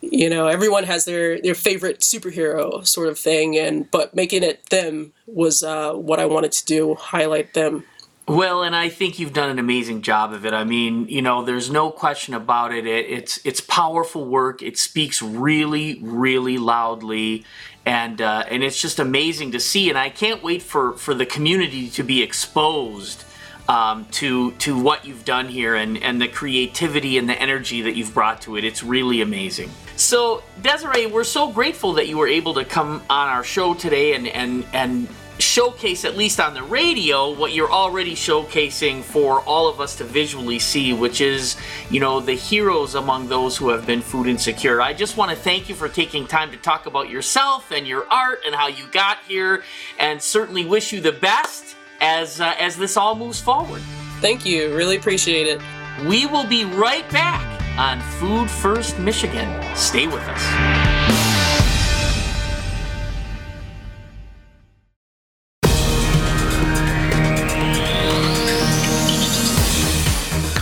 you 0.00 0.28
know 0.28 0.47
everyone 0.47 0.85
has 0.85 1.04
their 1.04 1.40
their 1.40 1.54
favorite 1.54 2.00
superhero 2.00 2.87
sort 2.87 3.09
of 3.09 3.18
thing 3.18 3.56
and 3.56 3.90
but 3.90 4.14
making 4.14 4.42
it 4.42 4.68
them 4.71 5.12
was 5.26 5.62
uh, 5.62 5.92
what 5.94 6.21
i 6.21 6.26
wanted 6.26 6.52
to 6.52 6.64
do 6.66 6.94
highlight 6.97 7.54
them 7.54 7.85
well, 8.29 8.62
and 8.62 8.76
I 8.76 8.88
think 8.88 9.19
you've 9.19 9.33
done 9.33 9.50
an 9.50 9.59
amazing 9.59 10.02
job 10.02 10.33
of 10.33 10.47
it. 10.47 10.55
I 10.55 10.62
mean, 10.62 11.09
you 11.09 11.23
know, 11.23 11.45
there's 11.45 11.71
no 11.71 11.91
question 11.91 12.35
about 12.35 12.73
it. 12.73 12.87
it 12.87 13.07
it's 13.11 13.45
it's 13.45 13.61
powerful 13.61 14.25
work. 14.25 14.62
It 14.62 14.79
speaks 14.79 15.21
really, 15.21 15.99
really 16.02 16.57
loudly, 16.57 17.45
and 17.85 18.21
uh, 18.21 18.45
and 18.49 18.62
it's 18.62 18.81
just 18.81 19.00
amazing 19.00 19.52
to 19.52 19.61
see. 19.61 19.88
And 19.88 19.99
I 19.99 20.09
can't 20.09 20.43
wait 20.43 20.62
for 20.62 20.93
for 20.93 21.14
the 21.14 21.26
community 21.26 21.91
to 21.91 22.05
be 22.05 22.23
exposed 22.23 23.25
um, 23.69 24.07
to 24.12 24.52
to 24.52 24.81
what 24.81 25.05
you've 25.05 25.25
done 25.25 25.49
here 25.49 25.75
and 25.75 26.00
and 26.02 26.21
the 26.21 26.29
creativity 26.29 27.19
and 27.19 27.29
the 27.29 27.41
energy 27.41 27.83
that 27.83 27.97
you've 27.97 28.14
brought 28.14 28.41
to 28.43 28.57
it. 28.57 28.64
It's 28.64 28.85
really 28.85 29.21
amazing. 29.21 29.71
So 29.97 30.43
Desiree, 30.62 31.07
we're 31.07 31.25
so 31.25 31.50
grateful 31.50 31.93
that 31.95 32.09
you 32.09 32.19
were 32.19 32.29
able 32.29 32.55
to 32.55 32.64
come 32.64 33.02
on 33.11 33.29
our 33.29 33.45
show 33.45 33.75
today 33.75 34.14
and 34.14 34.29
and 34.29 34.64
and 34.73 35.09
showcase, 35.42 36.04
at 36.04 36.16
least 36.16 36.40
on 36.40 36.54
the 36.54 36.62
radio, 36.62 37.34
what 37.34 37.52
you're 37.52 37.70
already 37.70 38.14
showcasing 38.14 39.02
for 39.02 39.40
all 39.42 39.68
of 39.68 39.80
us 39.80 39.96
to 39.96 40.04
visually 40.04 40.58
see, 40.58 40.92
which 40.92 41.20
is, 41.20 41.56
you 41.90 42.00
know, 42.00 42.20
the 42.20 42.34
heroes 42.34 42.94
among 42.94 43.28
those 43.28 43.56
who 43.56 43.68
have 43.70 43.87
been 43.87 44.00
food 44.00 44.26
insecure. 44.26 44.80
I 44.80 44.92
just 44.94 45.16
want 45.16 45.30
to 45.30 45.37
thank 45.37 45.68
you 45.68 45.75
for 45.75 45.88
taking 45.88 46.26
time 46.26 46.50
to 46.52 46.56
talk 46.56 46.87
about 46.87 47.11
yourself 47.11 47.70
and 47.70 47.87
your 47.87 48.06
art 48.11 48.40
and 48.46 48.54
how 48.54 48.68
you 48.68 48.87
got 48.92 49.18
here, 49.26 49.62
and 49.99 50.22
certainly 50.22 50.64
wish 50.64 50.92
you 50.92 51.00
the 51.00 51.12
best 51.12 51.76
as 52.00 52.40
uh, 52.40 52.54
as 52.58 52.76
this 52.76 52.96
all 52.96 53.14
moves 53.14 53.40
forward. 53.40 53.82
Thank 54.20 54.46
you. 54.46 54.75
Really 54.75 54.96
appreciate 54.96 55.46
it. 55.46 55.61
We 56.06 56.26
will 56.26 56.46
be 56.46 56.64
right 56.64 57.08
back 57.11 57.61
on 57.78 58.00
Food 58.18 58.50
First 58.50 58.99
Michigan. 58.99 59.76
Stay 59.76 60.06
with 60.06 60.22
us. 60.22 60.81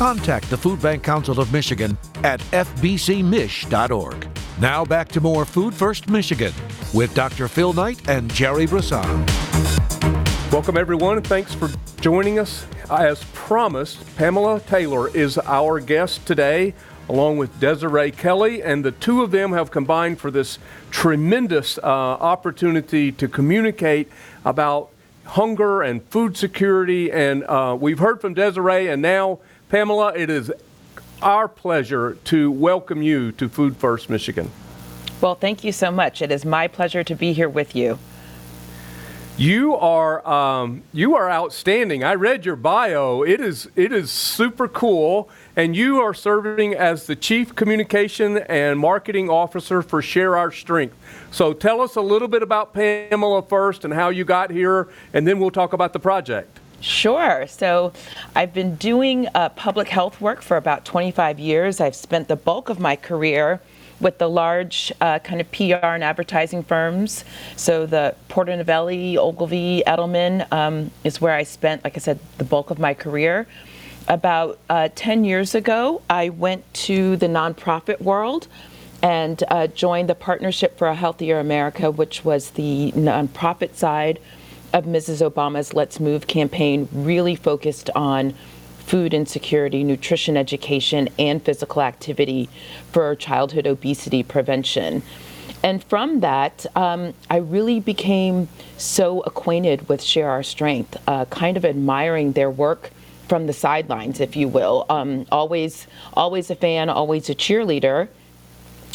Contact 0.01 0.49
the 0.49 0.57
Food 0.57 0.81
Bank 0.81 1.03
Council 1.03 1.39
of 1.41 1.53
Michigan 1.53 1.95
at 2.25 2.41
fbcmich.org. 2.53 4.29
Now 4.59 4.83
back 4.83 5.09
to 5.11 5.21
more 5.21 5.45
Food 5.45 5.75
First 5.75 6.09
Michigan 6.09 6.55
with 6.95 7.13
Dr. 7.15 7.49
Phil 7.49 7.75
Knight 7.75 8.09
and 8.09 8.33
Jerry 8.33 8.65
Brisson. 8.65 9.27
Welcome, 10.51 10.79
everyone, 10.79 11.21
thanks 11.21 11.53
for 11.53 11.69
joining 12.01 12.39
us. 12.39 12.65
As 12.91 13.23
promised, 13.35 14.17
Pamela 14.17 14.61
Taylor 14.61 15.15
is 15.15 15.37
our 15.37 15.81
guest 15.81 16.25
today, 16.27 16.73
along 17.11 17.37
with 17.37 17.61
Desiree 17.61 18.11
Kelly, 18.11 18.63
and 18.63 18.83
the 18.83 18.93
two 18.93 19.23
of 19.23 19.33
them 19.33 19.53
have 19.53 19.71
combined 19.71 20.19
for 20.19 20.31
this 20.31 20.59
tremendous 20.91 21.77
uh, 21.77 21.83
opportunity 21.83 23.13
to 23.13 23.29
communicate 23.29 24.11
about 24.47 24.89
hunger 25.27 25.83
and 25.83 26.03
food 26.05 26.39
security. 26.39 27.13
And 27.13 27.45
uh, 27.45 27.77
we've 27.79 27.99
heard 27.99 28.23
from 28.23 28.33
Desiree, 28.33 28.89
and 28.89 29.03
now 29.03 29.41
Pamela, 29.71 30.13
it 30.17 30.29
is 30.29 30.53
our 31.23 31.47
pleasure 31.47 32.19
to 32.25 32.51
welcome 32.51 33.03
you 33.03 33.31
to 33.31 33.49
Food 33.49 33.77
First 33.77 34.11
Michigan. 34.11 34.51
Well, 35.21 35.37
thank 35.37 35.63
you 35.63 35.71
so 35.71 35.93
much. 35.93 36.23
It 36.23 36.33
is 36.33 36.45
my 36.45 36.67
pleasure 36.67 37.05
to 37.05 37.15
be 37.15 37.33
here 37.33 37.49
with 37.49 37.77
you. 37.77 38.01
You 39.39 39.77
are 39.77 40.27
um, 40.29 40.83
you 40.93 41.15
are 41.15 41.31
outstanding. 41.31 42.03
I 42.03 42.15
read 42.15 42.45
your 42.45 42.57
bio. 42.57 43.23
It 43.23 43.41
is 43.41 43.71
it 43.77 43.93
is 43.93 44.11
super 44.11 44.67
cool, 44.67 45.31
and 45.55 45.77
you 45.77 46.01
are 46.01 46.15
serving 46.15 46.75
as 46.75 47.07
the 47.07 47.15
chief 47.15 47.55
communication 47.55 48.39
and 48.39 48.79
marketing 48.79 49.31
officer 49.31 49.83
for 49.83 50.03
Share 50.03 50.37
Our 50.37 50.51
Strength. 50.51 50.97
So 51.31 51.53
tell 51.53 51.81
us 51.81 51.95
a 51.95 52.03
little 52.03 52.29
bit 52.29 52.43
about 52.43 52.75
Pamela 52.75 53.43
first 53.43 53.85
and 53.85 53.95
how 53.95 54.09
you 54.09 54.25
got 54.25 54.51
here, 54.51 54.89
and 55.15 55.29
then 55.29 55.39
we'll 55.39 55.53
talk 55.53 55.73
about 55.73 55.93
the 55.93 56.01
project. 56.01 56.60
Sure. 56.81 57.47
So 57.47 57.93
I've 58.35 58.55
been 58.55 58.77
doing 58.77 59.29
uh, 59.35 59.51
public 59.51 59.89
health 59.89 60.21
work 60.21 60.41
for 60.41 60.57
about 60.57 60.87
25 60.87 61.39
years. 61.39 61.81
I've 61.81 61.95
spent 61.95 62.29
the 62.29 62.37
bulk 62.37 62.71
of 62.71 62.81
my 62.81 62.97
career 62.97 63.61
with 64.01 64.17
the 64.17 64.29
large 64.29 64.91
uh, 65.03 65.19
kind 65.19 65.43
of 65.43 65.53
PR 65.53 65.85
and 65.85 66.03
advertising 66.03 66.63
firms. 66.63 67.25
So 67.57 67.85
the 67.85 68.17
Porter 68.29 68.57
Novelli, 68.57 69.19
Ogilvy, 69.19 69.83
Edelman 69.87 70.51
um, 70.53 70.91
is 71.05 71.21
where 71.21 71.35
I 71.35 71.43
spent, 71.43 71.85
like 71.85 71.97
I 71.97 72.01
said, 72.01 72.19
the 72.39 72.45
bulk 72.45 72.71
of 72.71 72.79
my 72.79 72.95
career. 72.95 73.47
About 74.09 74.59
uh, 74.71 74.89
10 74.95 75.25
years 75.25 75.55
ago, 75.55 76.01
I 76.09 76.31
went 76.31 76.73
to 76.75 77.17
the 77.19 77.27
nonprofit 77.27 78.01
world 78.01 78.49
and 79.03 79.43
uh, 79.49 79.67
joined 79.67 80.09
the 80.09 80.15
Partnership 80.15 80.79
for 80.79 80.89
a 80.89 80.95
Healthier 80.95 81.39
America, 81.39 81.91
which 81.91 82.25
was 82.25 82.51
the 82.53 82.93
nonprofit 82.93 83.75
side 83.75 84.19
of 84.73 84.85
Mrs. 84.85 85.29
Obama's 85.29 85.75
Let's 85.75 86.01
Move 86.01 86.27
campaign 86.27 86.89
really 86.93 87.35
focused 87.35 87.91
on 87.95 88.35
food 88.87 89.15
insecurity, 89.15 89.85
nutrition 89.85 90.37
education, 90.37 91.09
and 91.19 91.43
physical 91.43 91.83
activity 91.83 92.49
for 92.91 93.15
childhood 93.15 93.67
obesity 93.67 94.23
prevention. 94.23 95.03
And 95.63 95.85
from 95.85 96.21
that, 96.21 96.67
um, 96.75 97.13
I 97.29 97.37
really 97.37 97.81
became 97.81 98.49
so 98.79 99.21
acquainted 99.21 99.89
with 99.89 100.03
Share 100.03 100.31
Our 100.31 100.43
Strength, 100.43 100.97
uh, 101.07 101.27
kind 101.27 101.57
of 101.57 101.65
admiring 101.65 102.33
their 102.33 102.51
work 102.51 102.91
from 103.29 103.47
the 103.47 103.53
sidelines, 103.53 104.19
if 104.21 104.35
you 104.35 104.49
will. 104.49 104.87
Um, 104.89 105.27
always, 105.31 105.87
always 106.15 106.51
a 106.51 106.57
fan, 106.57 106.89
always 106.89 107.31
a 107.31 107.35
cheerleader. 107.35 108.09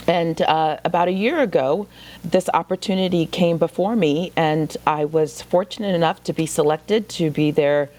And 0.08 0.42
uh, 0.42 0.78
about 0.86 1.08
a 1.08 1.12
year 1.12 1.40
ago, 1.40 1.88
this 2.24 2.50
opportunity 2.54 3.26
came 3.26 3.58
before 3.58 3.96
me, 3.96 4.32
and 4.36 4.76
I 4.86 5.06
was 5.06 5.42
fortunate 5.42 5.96
enough 5.96 6.24
to 6.26 6.34
be 6.34 6.46
selected 6.46 7.10
to 7.10 7.32
be 7.32 7.52
their 7.52 7.90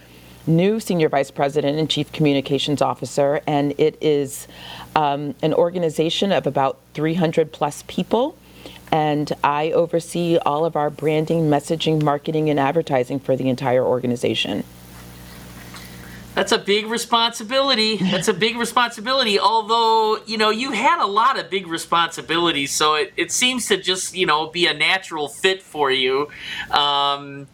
new 0.46 0.78
senior 0.78 1.08
vice 1.08 1.30
president 1.30 1.78
and 1.78 1.90
chief 1.90 2.12
communications 2.12 2.80
officer. 2.80 3.40
And 3.46 3.74
it 3.78 3.98
is 4.00 4.46
um, 4.94 5.34
an 5.42 5.52
organization 5.52 6.30
of 6.30 6.46
about 6.46 6.78
300 6.94 7.52
plus 7.52 7.82
people. 7.88 8.36
And 8.92 9.32
I 9.42 9.72
oversee 9.72 10.38
all 10.38 10.64
of 10.64 10.76
our 10.76 10.90
branding, 10.90 11.50
messaging, 11.50 12.02
marketing, 12.02 12.48
and 12.48 12.60
advertising 12.60 13.18
for 13.18 13.34
the 13.36 13.48
entire 13.48 13.84
organization. 13.84 14.62
That's 16.36 16.52
a 16.52 16.58
big 16.58 16.86
responsibility. 16.86 17.96
That's 17.96 18.28
a 18.28 18.34
big 18.34 18.58
responsibility. 18.58 19.40
Although, 19.40 20.18
you 20.26 20.36
know, 20.36 20.50
you 20.50 20.70
had 20.72 21.02
a 21.02 21.06
lot 21.06 21.38
of 21.38 21.48
big 21.48 21.66
responsibilities, 21.66 22.72
so 22.72 22.94
it, 22.94 23.14
it 23.16 23.32
seems 23.32 23.68
to 23.68 23.78
just, 23.78 24.14
you 24.14 24.26
know, 24.26 24.48
be 24.48 24.66
a 24.66 24.74
natural 24.74 25.28
fit 25.28 25.62
for 25.62 25.90
you. 25.90 26.28
Um, 26.70 27.48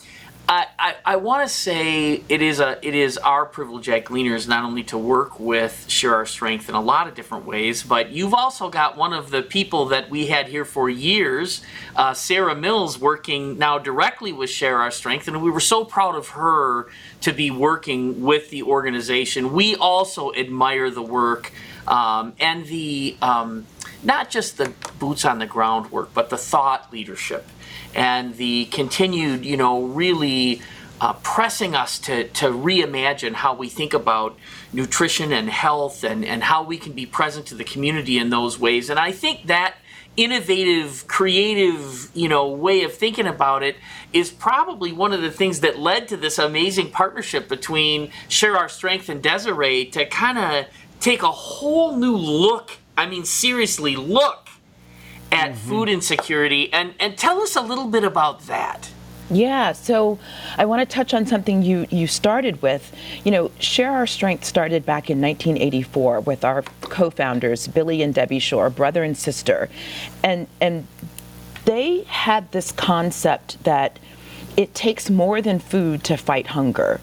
I, 0.52 0.66
I, 0.78 0.94
I 1.06 1.16
want 1.16 1.48
to 1.48 1.54
say 1.54 2.22
it 2.28 2.42
is 2.42 2.60
a 2.60 2.78
it 2.86 2.94
is 2.94 3.16
our 3.16 3.46
privilege 3.46 3.88
at 3.88 4.04
Gleaners 4.04 4.46
not 4.46 4.64
only 4.64 4.82
to 4.84 4.98
work 4.98 5.40
with 5.40 5.86
Share 5.88 6.14
Our 6.14 6.26
Strength 6.26 6.68
in 6.68 6.74
a 6.74 6.80
lot 6.80 7.08
of 7.08 7.14
different 7.14 7.46
ways, 7.46 7.82
but 7.82 8.10
you've 8.10 8.34
also 8.34 8.68
got 8.68 8.98
one 8.98 9.14
of 9.14 9.30
the 9.30 9.40
people 9.40 9.86
that 9.86 10.10
we 10.10 10.26
had 10.26 10.48
here 10.48 10.66
for 10.66 10.90
years, 10.90 11.62
uh, 11.96 12.12
Sarah 12.12 12.54
Mills, 12.54 12.98
working 12.98 13.56
now 13.56 13.78
directly 13.78 14.30
with 14.30 14.50
Share 14.50 14.78
Our 14.78 14.90
Strength, 14.90 15.26
and 15.26 15.42
we 15.42 15.50
were 15.50 15.58
so 15.58 15.86
proud 15.86 16.16
of 16.16 16.28
her 16.28 16.88
to 17.22 17.32
be 17.32 17.50
working 17.50 18.20
with 18.20 18.50
the 18.50 18.62
organization. 18.64 19.54
We 19.54 19.74
also 19.76 20.34
admire 20.34 20.90
the 20.90 21.00
work 21.00 21.50
um, 21.88 22.34
and 22.38 22.66
the 22.66 23.16
um, 23.22 23.64
not 24.02 24.28
just 24.28 24.58
the 24.58 24.74
boots 24.98 25.24
on 25.24 25.38
the 25.38 25.46
ground 25.46 25.90
work, 25.90 26.10
but 26.12 26.28
the 26.28 26.36
thought 26.36 26.92
leadership 26.92 27.46
and 27.94 28.36
the 28.36 28.66
continued, 28.66 29.44
you 29.44 29.56
know, 29.56 29.84
really 29.84 30.62
uh, 31.00 31.12
pressing 31.14 31.74
us 31.74 31.98
to, 31.98 32.28
to 32.28 32.46
reimagine 32.46 33.32
how 33.32 33.54
we 33.54 33.68
think 33.68 33.92
about 33.92 34.38
nutrition 34.72 35.32
and 35.32 35.50
health 35.50 36.04
and, 36.04 36.24
and 36.24 36.44
how 36.44 36.62
we 36.62 36.78
can 36.78 36.92
be 36.92 37.04
present 37.04 37.44
to 37.46 37.54
the 37.54 37.64
community 37.64 38.18
in 38.18 38.30
those 38.30 38.58
ways. 38.58 38.88
And 38.88 39.00
I 39.00 39.10
think 39.10 39.46
that 39.46 39.74
innovative, 40.16 41.06
creative, 41.08 42.10
you 42.14 42.28
know, 42.28 42.48
way 42.48 42.84
of 42.84 42.94
thinking 42.94 43.26
about 43.26 43.62
it 43.62 43.76
is 44.12 44.30
probably 44.30 44.92
one 44.92 45.12
of 45.12 45.22
the 45.22 45.30
things 45.30 45.60
that 45.60 45.78
led 45.78 46.06
to 46.08 46.16
this 46.16 46.38
amazing 46.38 46.90
partnership 46.90 47.48
between 47.48 48.12
Share 48.28 48.56
Our 48.56 48.68
Strength 48.68 49.08
and 49.08 49.22
Desiree 49.22 49.86
to 49.86 50.06
kind 50.06 50.38
of 50.38 50.66
take 51.00 51.22
a 51.22 51.30
whole 51.30 51.96
new 51.96 52.16
look. 52.16 52.78
I 52.96 53.06
mean, 53.06 53.24
seriously, 53.24 53.96
look 53.96 54.41
at 55.32 55.52
mm-hmm. 55.52 55.68
food 55.68 55.88
insecurity 55.88 56.72
and, 56.72 56.94
and 57.00 57.16
tell 57.16 57.40
us 57.40 57.56
a 57.56 57.62
little 57.62 57.88
bit 57.88 58.04
about 58.04 58.46
that. 58.46 58.90
Yeah, 59.30 59.72
so 59.72 60.18
I 60.58 60.66
want 60.66 60.86
to 60.86 60.94
touch 60.94 61.14
on 61.14 61.24
something 61.26 61.62
you, 61.62 61.86
you 61.90 62.06
started 62.06 62.60
with. 62.60 62.94
You 63.24 63.30
know, 63.30 63.50
Share 63.58 63.90
Our 63.90 64.06
Strength 64.06 64.44
started 64.44 64.84
back 64.84 65.08
in 65.08 65.22
1984 65.22 66.20
with 66.20 66.44
our 66.44 66.62
co 66.82 67.08
founders, 67.08 67.66
Billy 67.66 68.02
and 68.02 68.12
Debbie 68.12 68.40
Shore, 68.40 68.68
brother 68.68 69.02
and 69.02 69.16
sister. 69.16 69.70
And, 70.22 70.48
and 70.60 70.86
they 71.64 72.02
had 72.02 72.52
this 72.52 72.72
concept 72.72 73.62
that 73.64 73.98
it 74.56 74.74
takes 74.74 75.08
more 75.08 75.40
than 75.40 75.58
food 75.58 76.04
to 76.04 76.18
fight 76.18 76.48
hunger. 76.48 77.00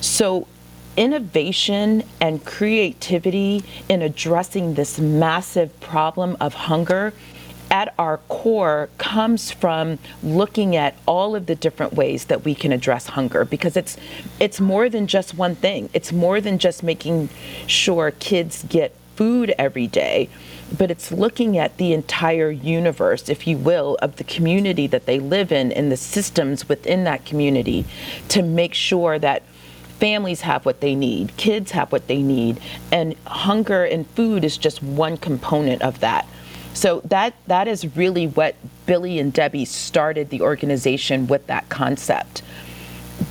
So 0.00 0.48
innovation 0.96 2.02
and 2.20 2.44
creativity 2.44 3.62
in 3.88 4.02
addressing 4.02 4.74
this 4.74 4.98
massive 4.98 5.78
problem 5.78 6.36
of 6.40 6.54
hunger 6.54 7.12
at 7.70 7.94
our 7.98 8.18
core 8.28 8.88
comes 8.98 9.50
from 9.50 9.98
looking 10.22 10.76
at 10.76 10.94
all 11.06 11.36
of 11.36 11.46
the 11.46 11.54
different 11.54 11.92
ways 11.92 12.26
that 12.26 12.44
we 12.44 12.54
can 12.54 12.72
address 12.72 13.08
hunger 13.08 13.44
because 13.44 13.76
it's 13.76 13.96
it's 14.40 14.60
more 14.60 14.88
than 14.88 15.06
just 15.06 15.34
one 15.34 15.54
thing. 15.54 15.90
It's 15.92 16.12
more 16.12 16.40
than 16.40 16.58
just 16.58 16.82
making 16.82 17.28
sure 17.66 18.10
kids 18.12 18.64
get 18.68 18.94
food 19.16 19.52
every 19.58 19.86
day, 19.86 20.28
but 20.76 20.90
it's 20.90 21.10
looking 21.10 21.58
at 21.58 21.76
the 21.76 21.92
entire 21.92 22.50
universe, 22.50 23.28
if 23.28 23.46
you 23.46 23.58
will, 23.58 23.98
of 24.00 24.16
the 24.16 24.24
community 24.24 24.86
that 24.86 25.06
they 25.06 25.18
live 25.18 25.50
in 25.50 25.72
and 25.72 25.90
the 25.90 25.96
systems 25.96 26.68
within 26.68 27.04
that 27.04 27.24
community 27.24 27.84
to 28.28 28.42
make 28.42 28.74
sure 28.74 29.18
that 29.18 29.42
families 29.98 30.42
have 30.42 30.64
what 30.64 30.80
they 30.80 30.94
need, 30.94 31.36
kids 31.36 31.72
have 31.72 31.90
what 31.90 32.06
they 32.06 32.22
need, 32.22 32.60
and 32.92 33.16
hunger 33.26 33.84
and 33.84 34.06
food 34.10 34.44
is 34.44 34.56
just 34.56 34.82
one 34.82 35.16
component 35.16 35.82
of 35.82 35.98
that. 35.98 36.26
So 36.74 37.00
that 37.04 37.34
that 37.46 37.68
is 37.68 37.96
really 37.96 38.26
what 38.26 38.54
Billy 38.86 39.18
and 39.18 39.32
Debbie 39.32 39.64
started 39.64 40.30
the 40.30 40.42
organization 40.42 41.26
with 41.26 41.46
that 41.46 41.68
concept. 41.68 42.42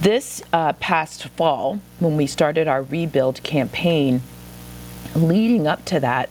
This 0.01 0.44
uh, 0.51 0.74
past 0.74 1.27
fall, 1.29 1.79
when 2.00 2.17
we 2.17 2.27
started 2.27 2.67
our 2.67 2.84
rebuild 2.84 3.41
campaign, 3.44 4.22
leading 5.15 5.65
up 5.65 5.86
to 5.86 6.00
that, 6.01 6.29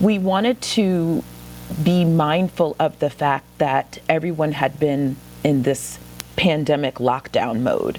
we 0.00 0.18
wanted 0.18 0.60
to 0.62 1.22
be 1.82 2.04
mindful 2.04 2.76
of 2.78 2.98
the 2.98 3.10
fact 3.10 3.44
that 3.58 3.98
everyone 4.08 4.52
had 4.52 4.80
been 4.80 5.16
in 5.44 5.62
this 5.62 5.98
pandemic 6.36 6.94
lockdown 6.94 7.60
mode 7.60 7.98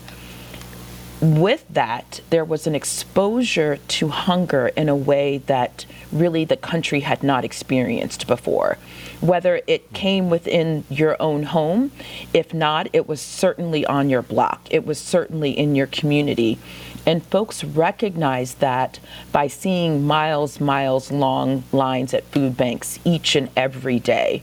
with 1.22 1.66
that, 1.70 2.22
there 2.30 2.46
was 2.46 2.66
an 2.66 2.76
exposure 2.76 3.78
to 3.78 4.08
hunger 4.08 4.70
in 4.70 4.88
a 4.88 4.96
way 4.96 5.40
that 5.48 5.86
really 6.12 6.46
the 6.46 6.56
country 6.56 7.02
had 7.02 7.24
not 7.24 7.44
experienced 7.44 8.26
before. 8.26 8.78
Whether 9.20 9.62
it 9.68 9.92
came 9.94 10.30
within 10.30 10.86
your 10.90 11.22
own 11.22 11.44
home, 11.44 11.92
if 12.34 12.54
not, 12.54 12.88
it 12.94 13.08
was 13.08 13.20
certainly 13.20 13.86
on 13.86 14.10
your 14.10 14.22
block, 14.22 14.68
it 14.70 14.86
was 14.86 14.98
certainly 14.98 15.52
in 15.52 15.76
your 15.76 15.88
community. 15.88 16.58
And 17.06 17.26
folks 17.26 17.64
recognized 17.64 18.60
that 18.60 19.00
by 19.32 19.48
seeing 19.48 20.06
miles, 20.06 20.60
miles 20.60 21.12
long 21.12 21.64
lines 21.72 22.14
at 22.14 22.24
food 22.26 22.56
banks 22.56 23.00
each 23.04 23.36
and 23.36 23.50
every 23.58 24.00
day, 24.00 24.42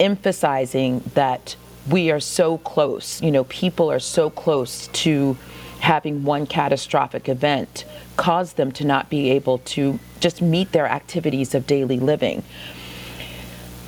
emphasizing 0.00 1.08
that 1.14 1.56
we 1.88 2.10
are 2.10 2.20
so 2.20 2.58
close, 2.58 3.22
you 3.22 3.30
know, 3.30 3.44
people 3.44 3.90
are 3.90 4.00
so 4.00 4.28
close 4.30 4.88
to 4.88 5.36
having 5.80 6.24
one 6.24 6.46
catastrophic 6.46 7.28
event 7.28 7.84
cause 8.16 8.54
them 8.54 8.72
to 8.72 8.84
not 8.84 9.10
be 9.10 9.30
able 9.30 9.58
to 9.58 9.98
just 10.20 10.40
meet 10.40 10.72
their 10.72 10.86
activities 10.86 11.54
of 11.54 11.66
daily 11.66 11.98
living. 11.98 12.42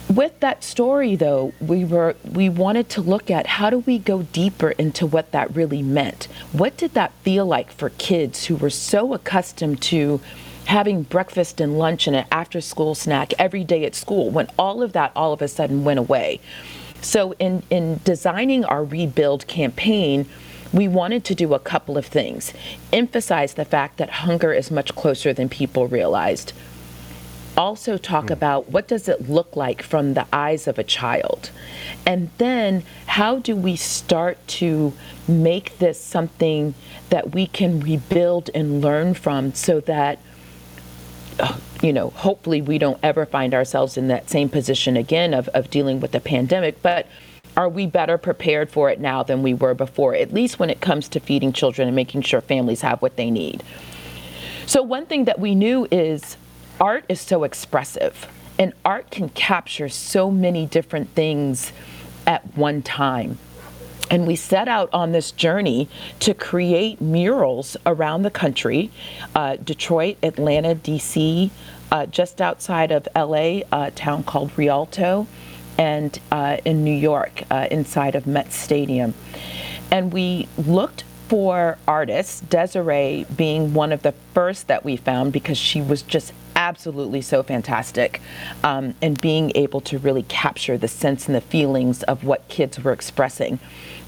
With 0.08 0.40
that 0.40 0.64
story 0.64 1.16
though, 1.16 1.52
we 1.60 1.84
were 1.84 2.16
we 2.24 2.48
wanted 2.48 2.88
to 2.90 3.02
look 3.02 3.30
at 3.30 3.46
how 3.46 3.68
do 3.68 3.80
we 3.80 3.98
go 3.98 4.22
deeper 4.22 4.70
into 4.70 5.06
what 5.06 5.32
that 5.32 5.54
really 5.54 5.82
meant. 5.82 6.28
What 6.52 6.78
did 6.78 6.94
that 6.94 7.12
feel 7.22 7.44
like 7.44 7.70
for 7.70 7.90
kids 7.90 8.46
who 8.46 8.56
were 8.56 8.70
so 8.70 9.12
accustomed 9.12 9.82
to 9.82 10.20
having 10.64 11.02
breakfast 11.02 11.60
and 11.60 11.78
lunch 11.78 12.06
and 12.06 12.16
an 12.16 12.26
after 12.32 12.60
school 12.60 12.94
snack 12.94 13.32
every 13.38 13.64
day 13.64 13.84
at 13.84 13.94
school 13.94 14.30
when 14.30 14.48
all 14.58 14.82
of 14.82 14.92
that 14.94 15.12
all 15.14 15.32
of 15.32 15.42
a 15.42 15.48
sudden 15.48 15.84
went 15.84 15.98
away. 15.98 16.40
So 17.02 17.34
in 17.38 17.62
in 17.68 18.00
designing 18.04 18.64
our 18.64 18.84
rebuild 18.84 19.46
campaign, 19.46 20.26
we 20.72 20.88
wanted 20.88 21.24
to 21.24 21.34
do 21.34 21.54
a 21.54 21.58
couple 21.58 21.96
of 21.96 22.06
things. 22.06 22.52
Emphasize 22.92 23.54
the 23.54 23.64
fact 23.64 23.96
that 23.98 24.10
hunger 24.10 24.52
is 24.52 24.70
much 24.70 24.94
closer 24.94 25.32
than 25.32 25.48
people 25.48 25.86
realized. 25.86 26.52
Also 27.56 27.96
talk 27.96 28.26
mm. 28.26 28.32
about 28.32 28.70
what 28.70 28.86
does 28.86 29.08
it 29.08 29.28
look 29.28 29.56
like 29.56 29.82
from 29.82 30.14
the 30.14 30.26
eyes 30.32 30.68
of 30.68 30.78
a 30.78 30.84
child? 30.84 31.50
And 32.06 32.30
then 32.38 32.84
how 33.06 33.38
do 33.38 33.56
we 33.56 33.76
start 33.76 34.38
to 34.48 34.92
make 35.26 35.78
this 35.78 36.00
something 36.00 36.74
that 37.10 37.32
we 37.34 37.46
can 37.46 37.80
rebuild 37.80 38.50
and 38.54 38.80
learn 38.80 39.14
from 39.14 39.54
so 39.54 39.80
that 39.80 40.20
uh, 41.40 41.56
you 41.82 41.92
know, 41.92 42.10
hopefully 42.10 42.60
we 42.60 42.78
don't 42.78 42.98
ever 43.02 43.24
find 43.24 43.54
ourselves 43.54 43.96
in 43.96 44.08
that 44.08 44.28
same 44.28 44.48
position 44.48 44.96
again 44.96 45.32
of, 45.32 45.48
of 45.48 45.70
dealing 45.70 46.00
with 46.00 46.12
the 46.12 46.20
pandemic, 46.20 46.82
but 46.82 47.06
are 47.56 47.68
we 47.68 47.86
better 47.86 48.18
prepared 48.18 48.70
for 48.70 48.90
it 48.90 49.00
now 49.00 49.22
than 49.22 49.42
we 49.42 49.54
were 49.54 49.74
before, 49.74 50.14
at 50.14 50.32
least 50.32 50.58
when 50.58 50.70
it 50.70 50.80
comes 50.80 51.08
to 51.08 51.20
feeding 51.20 51.52
children 51.52 51.88
and 51.88 51.94
making 51.96 52.22
sure 52.22 52.40
families 52.40 52.82
have 52.82 53.02
what 53.02 53.16
they 53.16 53.30
need? 53.30 53.62
So, 54.66 54.82
one 54.82 55.06
thing 55.06 55.24
that 55.24 55.38
we 55.38 55.54
knew 55.54 55.88
is 55.90 56.36
art 56.80 57.04
is 57.08 57.20
so 57.20 57.44
expressive, 57.44 58.28
and 58.58 58.72
art 58.84 59.10
can 59.10 59.28
capture 59.30 59.88
so 59.88 60.30
many 60.30 60.66
different 60.66 61.10
things 61.10 61.72
at 62.26 62.56
one 62.56 62.82
time. 62.82 63.38
And 64.10 64.26
we 64.26 64.36
set 64.36 64.68
out 64.68 64.88
on 64.92 65.12
this 65.12 65.32
journey 65.32 65.88
to 66.20 66.32
create 66.34 67.00
murals 67.00 67.76
around 67.84 68.22
the 68.22 68.30
country 68.30 68.90
uh, 69.34 69.56
Detroit, 69.56 70.16
Atlanta, 70.22 70.74
DC, 70.74 71.50
uh, 71.90 72.06
just 72.06 72.40
outside 72.40 72.90
of 72.92 73.08
LA, 73.14 73.60
a 73.72 73.90
town 73.94 74.22
called 74.22 74.50
Rialto 74.56 75.26
and 75.78 76.18
uh, 76.32 76.58
in 76.64 76.84
New 76.84 76.94
York 76.94 77.44
uh, 77.50 77.68
inside 77.70 78.14
of 78.14 78.26
Met 78.26 78.52
Stadium. 78.52 79.14
And 79.90 80.12
we 80.12 80.48
looked 80.58 81.04
for 81.28 81.78
artists, 81.86 82.40
Desiree 82.40 83.26
being 83.36 83.74
one 83.74 83.92
of 83.92 84.02
the 84.02 84.12
first 84.34 84.66
that 84.66 84.84
we 84.84 84.96
found 84.96 85.32
because 85.32 85.58
she 85.58 85.80
was 85.80 86.02
just 86.02 86.32
absolutely 86.56 87.20
so 87.22 87.42
fantastic 87.42 88.20
um, 88.64 88.94
and 89.00 89.20
being 89.20 89.52
able 89.54 89.80
to 89.80 89.98
really 89.98 90.24
capture 90.24 90.76
the 90.76 90.88
sense 90.88 91.26
and 91.26 91.34
the 91.36 91.40
feelings 91.40 92.02
of 92.04 92.24
what 92.24 92.48
kids 92.48 92.82
were 92.82 92.92
expressing. 92.92 93.58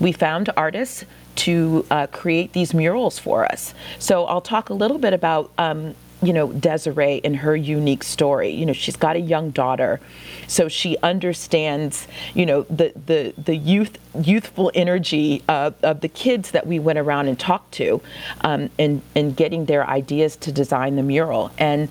We 0.00 0.12
found 0.12 0.50
artists 0.56 1.04
to 1.36 1.86
uh, 1.90 2.06
create 2.08 2.52
these 2.52 2.74
murals 2.74 3.18
for 3.18 3.44
us. 3.44 3.72
So 3.98 4.24
I'll 4.24 4.40
talk 4.40 4.68
a 4.68 4.74
little 4.74 4.98
bit 4.98 5.12
about 5.12 5.50
um, 5.58 5.94
you 6.22 6.32
know 6.32 6.52
Desiree 6.52 7.20
and 7.24 7.36
her 7.36 7.56
unique 7.56 8.04
story. 8.04 8.50
You 8.50 8.66
know, 8.66 8.72
she's 8.72 8.96
got 8.96 9.16
a 9.16 9.20
young 9.20 9.50
daughter, 9.50 10.00
so 10.46 10.68
she 10.68 10.96
understands 11.02 12.06
you 12.34 12.46
know 12.46 12.62
the 12.62 12.92
the 13.06 13.34
the 13.36 13.56
youth 13.56 13.98
youthful 14.20 14.70
energy 14.74 15.42
of, 15.48 15.74
of 15.82 16.00
the 16.00 16.08
kids 16.08 16.50
that 16.50 16.66
we 16.66 16.78
went 16.78 16.98
around 16.98 17.28
and 17.28 17.38
talked 17.38 17.72
to, 17.72 18.00
um, 18.42 18.70
and 18.78 19.02
and 19.14 19.36
getting 19.36 19.64
their 19.66 19.86
ideas 19.86 20.36
to 20.36 20.52
design 20.52 20.96
the 20.96 21.02
mural. 21.02 21.50
And 21.58 21.88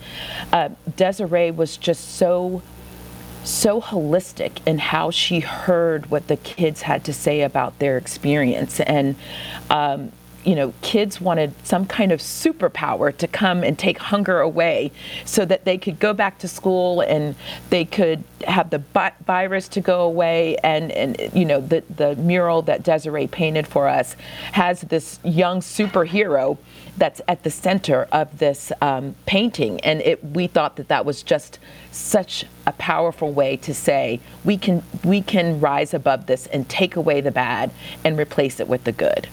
uh, 0.54 0.70
Desiree 0.96 1.52
was 1.52 1.78
just 1.78 2.16
so 2.16 2.62
so 3.44 3.82
holistic 3.82 4.60
in 4.68 4.78
how 4.78 5.10
she 5.10 5.40
heard 5.40 6.12
what 6.12 6.28
the 6.28 6.38
kids 6.38 6.82
had 6.82 7.04
to 7.06 7.14
say 7.14 7.42
about 7.42 7.80
their 7.80 7.98
experience. 7.98 8.80
And 8.82 9.16
um, 9.70 10.12
you 10.46 10.56
know, 10.56 10.74
kids 10.82 11.20
wanted 11.20 11.54
some 11.66 11.86
kind 11.86 12.12
of 12.12 12.20
superpower 12.20 13.16
to 13.18 13.28
come 13.28 13.64
and 13.64 13.78
take 13.78 13.98
hunger 13.98 14.40
away 14.40 14.92
so 15.26 15.46
that 15.46 15.66
they 15.66 15.78
could 15.78 16.00
go 16.00 16.14
back 16.14 16.40
to 16.40 16.48
school 16.48 17.02
and 17.02 17.36
they 17.70 17.84
could 17.86 18.24
have 18.48 18.70
the 18.70 18.82
virus 19.26 19.68
to 19.68 19.82
go 19.82 20.02
away. 20.02 20.56
And, 20.64 20.92
and 20.92 21.18
you 21.34 21.46
know, 21.46 21.60
the, 21.60 21.84
the 21.94 22.16
mural 22.16 22.62
that 22.64 22.84
Desiree 22.84 23.28
painted 23.28 23.68
for 23.68 23.88
us 23.88 24.16
has 24.54 24.82
this 24.82 25.20
young 25.24 25.60
superhero 25.60 26.58
that's 26.98 27.22
at 27.28 27.44
the 27.44 27.52
center 27.52 28.08
of 28.12 28.40
this 28.40 28.72
um, 28.82 29.16
painting. 29.26 29.80
And 29.82 30.02
it, 30.02 30.24
we 30.24 30.48
thought 30.48 30.78
that 30.78 30.88
that 30.88 31.06
was 31.06 31.22
just 31.22 31.60
such 31.92 32.46
a 32.66 32.72
powerful 32.74 33.32
way 33.32 33.58
to 33.58 33.74
say 33.74 34.20
we 34.46 34.58
can, 34.58 34.84
we 35.04 35.22
can 35.22 35.60
rise 35.60 35.94
above 35.94 36.28
this 36.28 36.48
and 36.48 36.68
take 36.70 36.96
away 36.96 37.22
the 37.22 37.32
bad 37.32 37.72
and 38.04 38.18
replace 38.18 38.60
it 38.60 38.68
with 38.68 38.86
the 38.86 38.92
good 38.92 39.28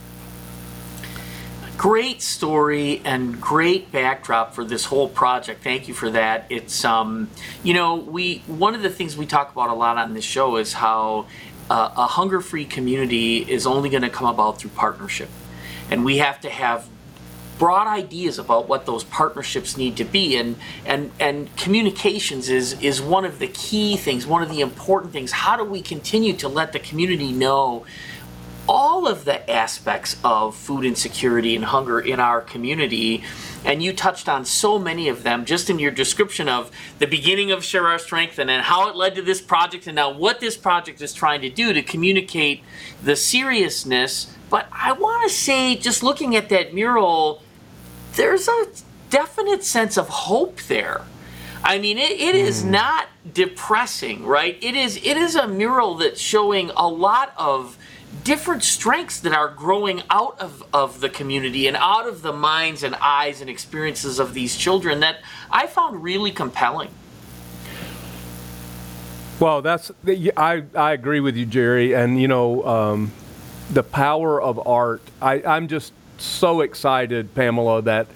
great 1.76 2.22
story 2.22 3.02
and 3.04 3.40
great 3.40 3.92
backdrop 3.92 4.54
for 4.54 4.64
this 4.64 4.86
whole 4.86 5.08
project. 5.08 5.62
Thank 5.62 5.88
you 5.88 5.94
for 5.94 6.10
that. 6.10 6.46
It's 6.48 6.84
um, 6.84 7.28
you 7.62 7.74
know, 7.74 7.96
we 7.96 8.42
one 8.46 8.74
of 8.74 8.82
the 8.82 8.90
things 8.90 9.16
we 9.16 9.26
talk 9.26 9.52
about 9.52 9.70
a 9.70 9.74
lot 9.74 9.98
on 9.98 10.14
this 10.14 10.24
show 10.24 10.56
is 10.56 10.72
how 10.72 11.26
uh, 11.68 11.90
a 11.96 12.06
hunger-free 12.06 12.66
community 12.66 13.38
is 13.38 13.66
only 13.66 13.90
going 13.90 14.02
to 14.02 14.10
come 14.10 14.28
about 14.28 14.58
through 14.58 14.70
partnership, 14.70 15.28
and 15.90 16.04
we 16.04 16.18
have 16.18 16.40
to 16.40 16.50
have 16.50 16.88
broad 17.58 17.86
ideas 17.86 18.38
about 18.38 18.68
what 18.68 18.86
those 18.86 19.04
partnerships 19.04 19.76
need 19.76 19.96
to 19.96 20.04
be 20.04 20.36
and 20.36 20.56
and 20.84 21.10
and 21.18 21.54
communications 21.56 22.50
is 22.50 22.78
is 22.82 23.00
one 23.00 23.24
of 23.24 23.38
the 23.38 23.46
key 23.46 23.96
things 23.96 24.26
one 24.26 24.42
of 24.42 24.50
the 24.50 24.60
important 24.60 25.10
things 25.10 25.32
how 25.32 25.56
do 25.56 25.64
we 25.64 25.80
continue 25.80 26.34
to 26.34 26.48
let 26.48 26.74
the 26.74 26.78
community 26.78 27.32
know 27.32 27.82
all 28.68 29.06
of 29.06 29.24
the 29.24 29.48
aspects 29.50 30.16
of 30.24 30.56
food 30.56 30.84
insecurity 30.84 31.54
and 31.54 31.66
hunger 31.66 32.00
in 32.00 32.20
our 32.20 32.40
community. 32.40 33.22
And 33.64 33.82
you 33.82 33.92
touched 33.92 34.28
on 34.28 34.44
so 34.44 34.78
many 34.78 35.08
of 35.08 35.22
them 35.22 35.44
just 35.44 35.70
in 35.70 35.78
your 35.78 35.90
description 35.90 36.48
of 36.48 36.70
the 36.98 37.06
beginning 37.06 37.50
of 37.50 37.64
Share 37.64 37.86
Our 37.86 37.98
Strength 37.98 38.38
and 38.38 38.48
then 38.48 38.62
how 38.62 38.88
it 38.88 38.96
led 38.96 39.14
to 39.16 39.22
this 39.22 39.40
project 39.40 39.86
and 39.86 39.96
now 39.96 40.12
what 40.12 40.40
this 40.40 40.56
project 40.56 41.00
is 41.00 41.12
trying 41.12 41.40
to 41.42 41.50
do 41.50 41.72
to 41.72 41.82
communicate 41.82 42.62
the 43.02 43.16
seriousness. 43.16 44.34
But 44.50 44.68
I 44.72 44.92
want 44.92 45.28
to 45.28 45.34
say, 45.34 45.76
just 45.76 46.02
looking 46.02 46.36
at 46.36 46.48
that 46.50 46.74
mural, 46.74 47.42
there's 48.14 48.48
a 48.48 48.66
definite 49.10 49.64
sense 49.64 49.96
of 49.96 50.08
hope 50.08 50.60
there. 50.62 51.02
I 51.64 51.78
mean, 51.78 51.98
it, 51.98 52.12
it 52.12 52.34
is 52.34 52.62
mm. 52.62 52.70
not 52.70 53.08
depressing, 53.32 54.24
right? 54.24 54.58
It 54.62 54.74
is 54.74 54.96
it 54.96 55.16
is 55.16 55.34
a 55.34 55.48
mural 55.48 55.96
that's 55.96 56.20
showing 56.20 56.70
a 56.76 56.88
lot 56.88 57.32
of 57.36 57.76
different 58.24 58.64
strengths 58.64 59.20
that 59.20 59.32
are 59.32 59.48
growing 59.48 60.02
out 60.10 60.40
of, 60.40 60.64
of 60.72 61.00
the 61.00 61.08
community 61.08 61.66
and 61.66 61.76
out 61.76 62.08
of 62.08 62.22
the 62.22 62.32
minds 62.32 62.82
and 62.82 62.94
eyes 62.96 63.40
and 63.40 63.50
experiences 63.50 64.18
of 64.18 64.34
these 64.34 64.56
children 64.56 65.00
that 65.00 65.18
I 65.50 65.66
found 65.66 66.02
really 66.02 66.30
compelling. 66.30 66.90
Well, 69.38 69.60
that's 69.60 69.92
I, 70.36 70.64
I 70.74 70.92
agree 70.92 71.20
with 71.20 71.36
you, 71.36 71.46
Jerry. 71.46 71.94
And 71.94 72.20
you 72.20 72.26
know, 72.26 72.66
um, 72.66 73.12
the 73.70 73.82
power 73.82 74.40
of 74.40 74.66
art. 74.66 75.02
I, 75.20 75.42
I'm 75.42 75.68
just 75.68 75.92
so 76.18 76.60
excited, 76.62 77.34
Pamela, 77.34 77.82
that 77.82 78.06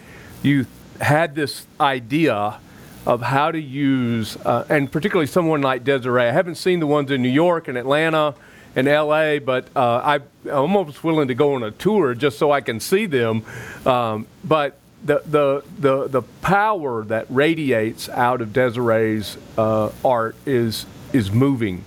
you 0.42 0.66
had 1.00 1.34
this 1.34 1.66
idea 1.78 2.58
of 3.06 3.22
how 3.22 3.50
to 3.50 3.60
use, 3.60 4.36
uh, 4.44 4.64
and 4.68 4.90
particularly 4.90 5.26
someone 5.26 5.62
like 5.62 5.84
Desiree. 5.84 6.24
I 6.24 6.32
haven't 6.32 6.56
seen 6.56 6.80
the 6.80 6.86
ones 6.86 7.10
in 7.10 7.22
New 7.22 7.28
York 7.28 7.68
and 7.68 7.78
Atlanta 7.78 8.34
in 8.76 8.86
LA, 8.86 9.38
but 9.38 9.68
uh, 9.74 10.00
I, 10.04 10.14
I'm 10.44 10.76
almost 10.76 11.02
willing 11.02 11.28
to 11.28 11.34
go 11.34 11.54
on 11.54 11.62
a 11.62 11.70
tour 11.70 12.14
just 12.14 12.38
so 12.38 12.52
I 12.52 12.60
can 12.60 12.78
see 12.78 13.06
them. 13.06 13.44
Um, 13.86 14.26
but 14.44 14.78
the, 15.04 15.22
the, 15.26 15.64
the, 15.78 16.08
the 16.08 16.22
power 16.42 17.04
that 17.04 17.26
radiates 17.30 18.08
out 18.08 18.40
of 18.40 18.52
Desiree's 18.52 19.36
uh, 19.56 19.90
art 20.04 20.36
is, 20.46 20.86
is 21.12 21.30
moving. 21.30 21.84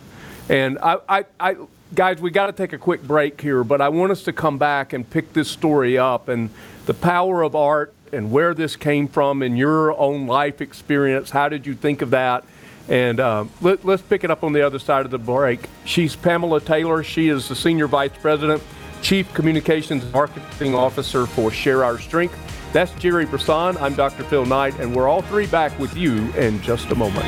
And 0.50 0.78
I, 0.80 0.98
I, 1.08 1.26
I 1.40 1.56
guys, 1.94 2.20
we 2.20 2.32
got 2.32 2.48
to 2.48 2.54
take 2.54 2.74
a 2.74 2.78
quick 2.78 3.04
break 3.04 3.40
here, 3.40 3.64
but 3.64 3.82
I 3.82 3.90
want 3.90 4.12
us 4.12 4.24
to 4.24 4.34
come 4.34 4.58
back 4.58 4.94
and 4.94 5.08
pick 5.08 5.34
this 5.34 5.50
story 5.50 5.98
up 5.98 6.28
and 6.28 6.50
the 6.86 6.94
power 6.94 7.44
of 7.44 7.56
art 7.56 7.94
and 8.14 8.32
where 8.32 8.54
this 8.54 8.76
came 8.76 9.08
from 9.08 9.42
in 9.42 9.58
your 9.58 9.98
own 10.00 10.28
life 10.28 10.62
experience. 10.62 11.32
How 11.32 11.50
did 11.50 11.66
you 11.66 11.74
think 11.74 12.02
of 12.02 12.12
that? 12.12 12.46
And 12.88 13.20
uh, 13.20 13.46
let, 13.62 13.86
us 13.86 14.02
pick 14.02 14.24
it 14.24 14.32
up 14.32 14.44
on 14.44 14.54
the 14.54 14.66
other 14.66 14.80
side 14.80 15.06
of 15.06 15.12
the 15.12 15.18
break. 15.18 15.68
She's 15.86 16.16
Pamela 16.16 16.62
Taylor. 16.62 17.04
She 17.04 17.30
is 17.30 17.48
the 17.48 17.56
Senior 17.56 17.88
Vice 17.88 18.12
President, 18.22 18.62
Chief 19.02 19.34
Communications 19.34 20.12
Marketing 20.12 20.76
Officer 20.76 21.26
for 21.26 21.50
Share 21.50 21.84
Our 21.84 21.98
Strength. 21.98 22.38
That's 22.74 22.92
Jerry 22.94 23.26
Brisson. 23.26 23.78
I'm 23.78 23.94
Dr. 23.94 24.24
Phil 24.24 24.46
Knight, 24.46 24.78
and 24.80 24.96
we're 24.96 25.08
all 25.08 25.22
three 25.22 25.48
back 25.48 25.78
with 25.80 25.96
you 25.96 26.32
in 26.34 26.62
just 26.62 26.90
a 26.90 26.96
moment. 26.96 27.26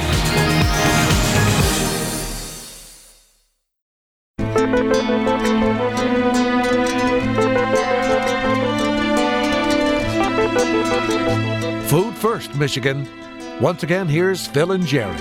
First, 12.25 12.55
Michigan. 12.55 13.07
Once 13.61 13.83
again, 13.83 14.07
here's 14.07 14.47
Phil 14.47 14.71
and 14.71 14.83
Jerry. 14.83 15.15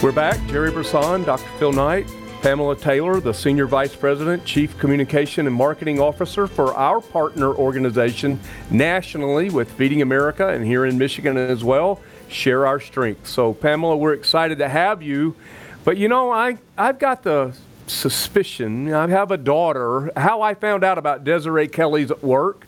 We're 0.00 0.12
back. 0.12 0.38
Jerry 0.46 0.70
Brisson, 0.70 1.24
Dr. 1.24 1.48
Phil 1.58 1.72
Knight, 1.72 2.06
Pamela 2.40 2.76
Taylor, 2.76 3.18
the 3.18 3.34
Senior 3.34 3.66
Vice 3.66 3.96
President, 3.96 4.44
Chief 4.44 4.78
Communication 4.78 5.48
and 5.48 5.56
Marketing 5.56 5.98
Officer 5.98 6.46
for 6.46 6.72
our 6.74 7.00
partner 7.00 7.52
organization 7.52 8.38
nationally 8.70 9.50
with 9.50 9.72
Feeding 9.72 10.02
America 10.02 10.50
and 10.50 10.64
here 10.64 10.86
in 10.86 10.96
Michigan 10.98 11.36
as 11.36 11.64
well, 11.64 12.00
Share 12.28 12.64
Our 12.64 12.78
Strength. 12.78 13.26
So, 13.26 13.54
Pamela, 13.54 13.96
we're 13.96 14.14
excited 14.14 14.58
to 14.58 14.68
have 14.68 15.02
you. 15.02 15.34
But 15.82 15.96
you 15.96 16.06
know, 16.06 16.30
I, 16.30 16.58
I've 16.78 17.00
got 17.00 17.24
the 17.24 17.56
suspicion, 17.88 18.94
I 18.94 19.08
have 19.08 19.32
a 19.32 19.36
daughter. 19.36 20.12
How 20.16 20.42
I 20.42 20.54
found 20.54 20.84
out 20.84 20.96
about 20.96 21.24
Desiree 21.24 21.66
Kelly's 21.66 22.12
work 22.22 22.65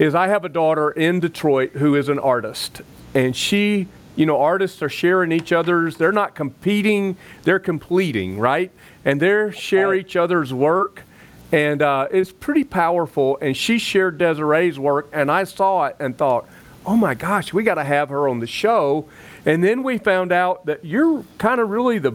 is 0.00 0.16
I 0.16 0.26
have 0.26 0.44
a 0.44 0.48
daughter 0.48 0.90
in 0.90 1.20
Detroit 1.20 1.72
who 1.74 1.94
is 1.94 2.08
an 2.08 2.18
artist, 2.18 2.82
and 3.14 3.36
she 3.36 3.86
you 4.16 4.26
know, 4.26 4.40
artists 4.40 4.82
are 4.82 4.88
sharing 4.88 5.32
each 5.32 5.52
other's, 5.52 5.96
they're 5.96 6.12
not 6.12 6.34
competing, 6.34 7.16
they're 7.44 7.60
completing, 7.60 8.38
right? 8.38 8.70
And 9.04 9.20
they're 9.20 9.52
share 9.52 9.94
each 9.94 10.16
other's 10.16 10.52
work. 10.52 11.04
And 11.52 11.80
uh, 11.80 12.08
it's 12.10 12.32
pretty 12.32 12.64
powerful. 12.64 13.38
And 13.40 13.56
she 13.56 13.78
shared 13.78 14.18
Desiree's 14.18 14.78
work, 14.78 15.08
and 15.12 15.30
I 15.30 15.44
saw 15.44 15.86
it 15.86 15.96
and 15.98 16.18
thought, 16.18 16.46
oh 16.84 16.96
my 16.96 17.14
gosh, 17.14 17.52
we 17.52 17.62
got 17.62 17.74
to 17.74 17.84
have 17.84 18.08
her 18.08 18.28
on 18.28 18.40
the 18.40 18.46
show. 18.46 19.08
And 19.46 19.64
then 19.64 19.82
we 19.82 19.98
found 19.98 20.32
out 20.32 20.66
that 20.66 20.84
you're 20.84 21.24
kind 21.38 21.60
of 21.60 21.70
really 21.70 21.98
the 21.98 22.12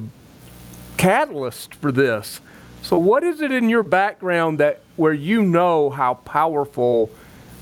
catalyst 0.98 1.74
for 1.76 1.91
this. 1.91 2.39
So, 2.82 3.00
what 3.00 3.24
is 3.24 3.41
it 3.41 3.52
in 3.52 3.67
your 3.67 3.84
background 3.84 4.60
that 4.60 4.82
where 4.95 5.13
you 5.13 5.41
know 5.41 5.89
how 5.89 6.15
powerful 6.15 7.10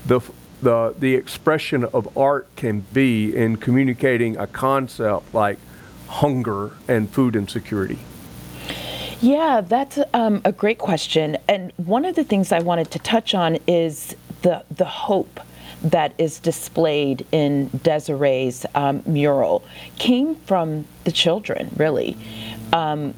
the 0.06 0.20
the, 0.62 0.94
the 0.98 1.14
expression 1.14 1.84
of 1.84 2.16
art 2.16 2.48
can 2.56 2.80
be 2.92 3.36
in 3.36 3.56
communicating 3.56 4.36
a 4.36 4.46
concept 4.46 5.34
like 5.34 5.58
hunger 6.08 6.72
and 6.88 7.10
food 7.10 7.36
insecurity? 7.36 7.98
Yeah, 9.20 9.60
that's 9.60 9.98
um, 10.12 10.42
a 10.44 10.52
great 10.52 10.78
question. 10.78 11.36
And 11.48 11.72
one 11.76 12.04
of 12.04 12.14
the 12.14 12.24
things 12.24 12.50
I 12.50 12.60
wanted 12.60 12.90
to 12.92 12.98
touch 12.98 13.34
on 13.34 13.58
is 13.66 14.16
the, 14.42 14.64
the 14.70 14.84
hope 14.84 15.40
that 15.82 16.14
is 16.18 16.38
displayed 16.40 17.26
in 17.30 17.68
Desiree's 17.82 18.64
um, 18.74 19.02
mural 19.06 19.64
came 19.98 20.34
from 20.34 20.86
the 21.04 21.12
children, 21.12 21.70
really. 21.76 22.16
Um, 22.72 23.14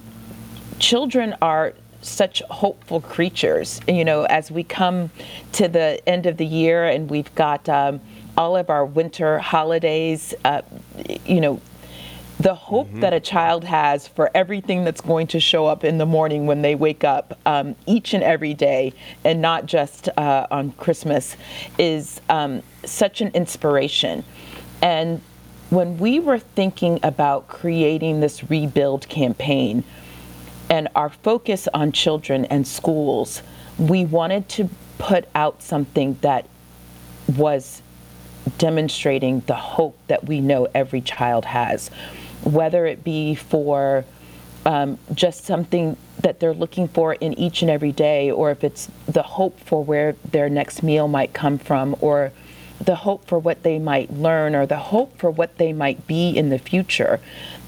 children 0.79 1.35
are 1.41 1.75
such 2.07 2.43
hopeful 2.51 3.01
creatures. 3.01 3.81
You 3.89 4.05
know, 4.05 4.25
as 4.25 4.51
we 4.51 4.63
come 4.63 5.11
to 5.53 5.69
the 5.69 6.01
end 6.09 6.27
of 6.27 6.37
the 6.37 6.47
year 6.47 6.87
and 6.87 7.11
we've 7.11 7.35
got 7.35 7.69
um, 7.69 8.01
all 8.37 8.57
of 8.57 8.71
our 8.71 8.85
winter 8.85 9.39
holidays, 9.39 10.35
uh, 10.45 10.63
you 11.25 11.41
know, 11.41 11.61
the 12.39 12.55
hope 12.55 12.89
mm-hmm. 12.89 13.01
that 13.01 13.15
a 13.15 13.21
child 13.21 13.65
has 13.65 14.07
for 14.07 14.31
everything 14.35 14.85
that's 14.85 15.01
going 15.01 15.27
to 15.29 15.41
show 15.41 15.67
up 15.67 15.85
in 15.85 15.97
the 15.99 16.05
morning 16.05 16.47
when 16.47 16.61
they 16.61 16.75
wake 16.75 17.03
up 17.03 17.39
um, 17.47 17.75
each 17.87 18.13
and 18.13 18.23
every 18.23 18.53
day 18.53 18.93
and 19.25 19.41
not 19.41 19.65
just 19.65 20.09
uh, 20.19 20.47
on 20.51 20.73
Christmas 20.73 21.37
is 21.79 22.21
um, 22.29 22.63
such 22.85 23.23
an 23.23 23.29
inspiration. 23.29 24.23
And 24.83 25.23
when 25.71 25.99
we 25.99 26.21
were 26.21 26.39
thinking 26.39 27.01
about 27.03 27.49
creating 27.49 28.21
this 28.21 28.49
rebuild 28.51 29.09
campaign, 29.09 29.83
and 30.69 30.89
our 30.95 31.11
focus 31.11 31.69
on 31.73 31.93
children 31.93 32.45
and 32.47 32.67
schools, 32.67 33.43
we 33.79 34.05
wanted 34.05 34.49
to 34.51 34.69
put 34.99 35.29
out 35.35 35.63
something 35.63 36.19
that 36.23 36.47
was 37.37 37.83
demonstrating 38.59 39.41
the 39.47 39.55
hope 39.55 39.99
that 40.07 40.25
we 40.25 40.41
know 40.41 40.69
every 40.75 41.01
child 41.01 41.45
has, 41.45 41.89
whether 42.43 42.87
it 42.87 43.05
be 43.05 43.35
for 43.35 44.05
um, 44.65 44.99
just 45.15 45.45
something 45.45 45.97
that 46.21 46.41
they're 46.41 46.55
looking 46.55 46.89
for 46.89 47.15
in 47.15 47.35
each 47.39 47.63
and 47.63 47.71
every 47.71 47.93
day, 47.93 48.31
or 48.31 48.51
if 48.51 48.65
it's 48.65 48.89
the 49.07 49.23
hope 49.23 49.59
for 49.61 49.85
where 49.85 50.17
their 50.33 50.49
next 50.49 50.83
meal 50.83 51.07
might 51.07 51.33
come 51.33 51.59
from, 51.59 51.95
or 52.01 52.33
the 52.81 52.97
hope 52.97 53.27
for 53.27 53.39
what 53.39 53.63
they 53.63 53.79
might 53.79 54.13
learn, 54.13 54.55
or 54.55 54.67
the 54.67 54.77
hope 54.77 55.17
for 55.19 55.31
what 55.31 55.57
they 55.59 55.73
might 55.73 56.07
be 56.07 56.31
in 56.31 56.49
the 56.49 56.59
future. 56.59 57.21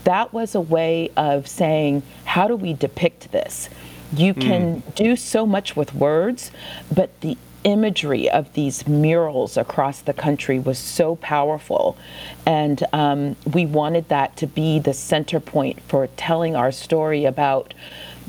That 0.09 0.33
was 0.33 0.55
a 0.55 0.61
way 0.62 1.11
of 1.18 1.47
saying, 1.47 2.03
how 2.25 2.49
do 2.49 2.57
we 2.57 2.73
depict 2.73 3.31
this? 3.31 3.68
You 4.11 4.33
can 4.33 4.81
mm. 4.81 4.94
do 4.94 5.16
so 5.16 5.44
much 5.44 5.77
with 5.77 5.92
words, 5.92 6.51
but 6.90 7.21
the 7.21 7.37
imagery 7.64 8.31
of 8.31 8.51
these 8.55 8.88
murals 8.88 9.59
across 9.59 10.01
the 10.01 10.14
country 10.14 10.59
was 10.59 10.79
so 10.79 11.16
powerful. 11.16 11.99
And 12.47 12.83
um, 12.94 13.37
we 13.53 13.66
wanted 13.66 14.09
that 14.09 14.35
to 14.38 14.47
be 14.47 14.79
the 14.79 14.94
center 14.94 15.40
point 15.40 15.83
for 15.83 16.07
telling 16.16 16.57
our 16.57 16.73
story 16.73 17.27
about 17.27 17.75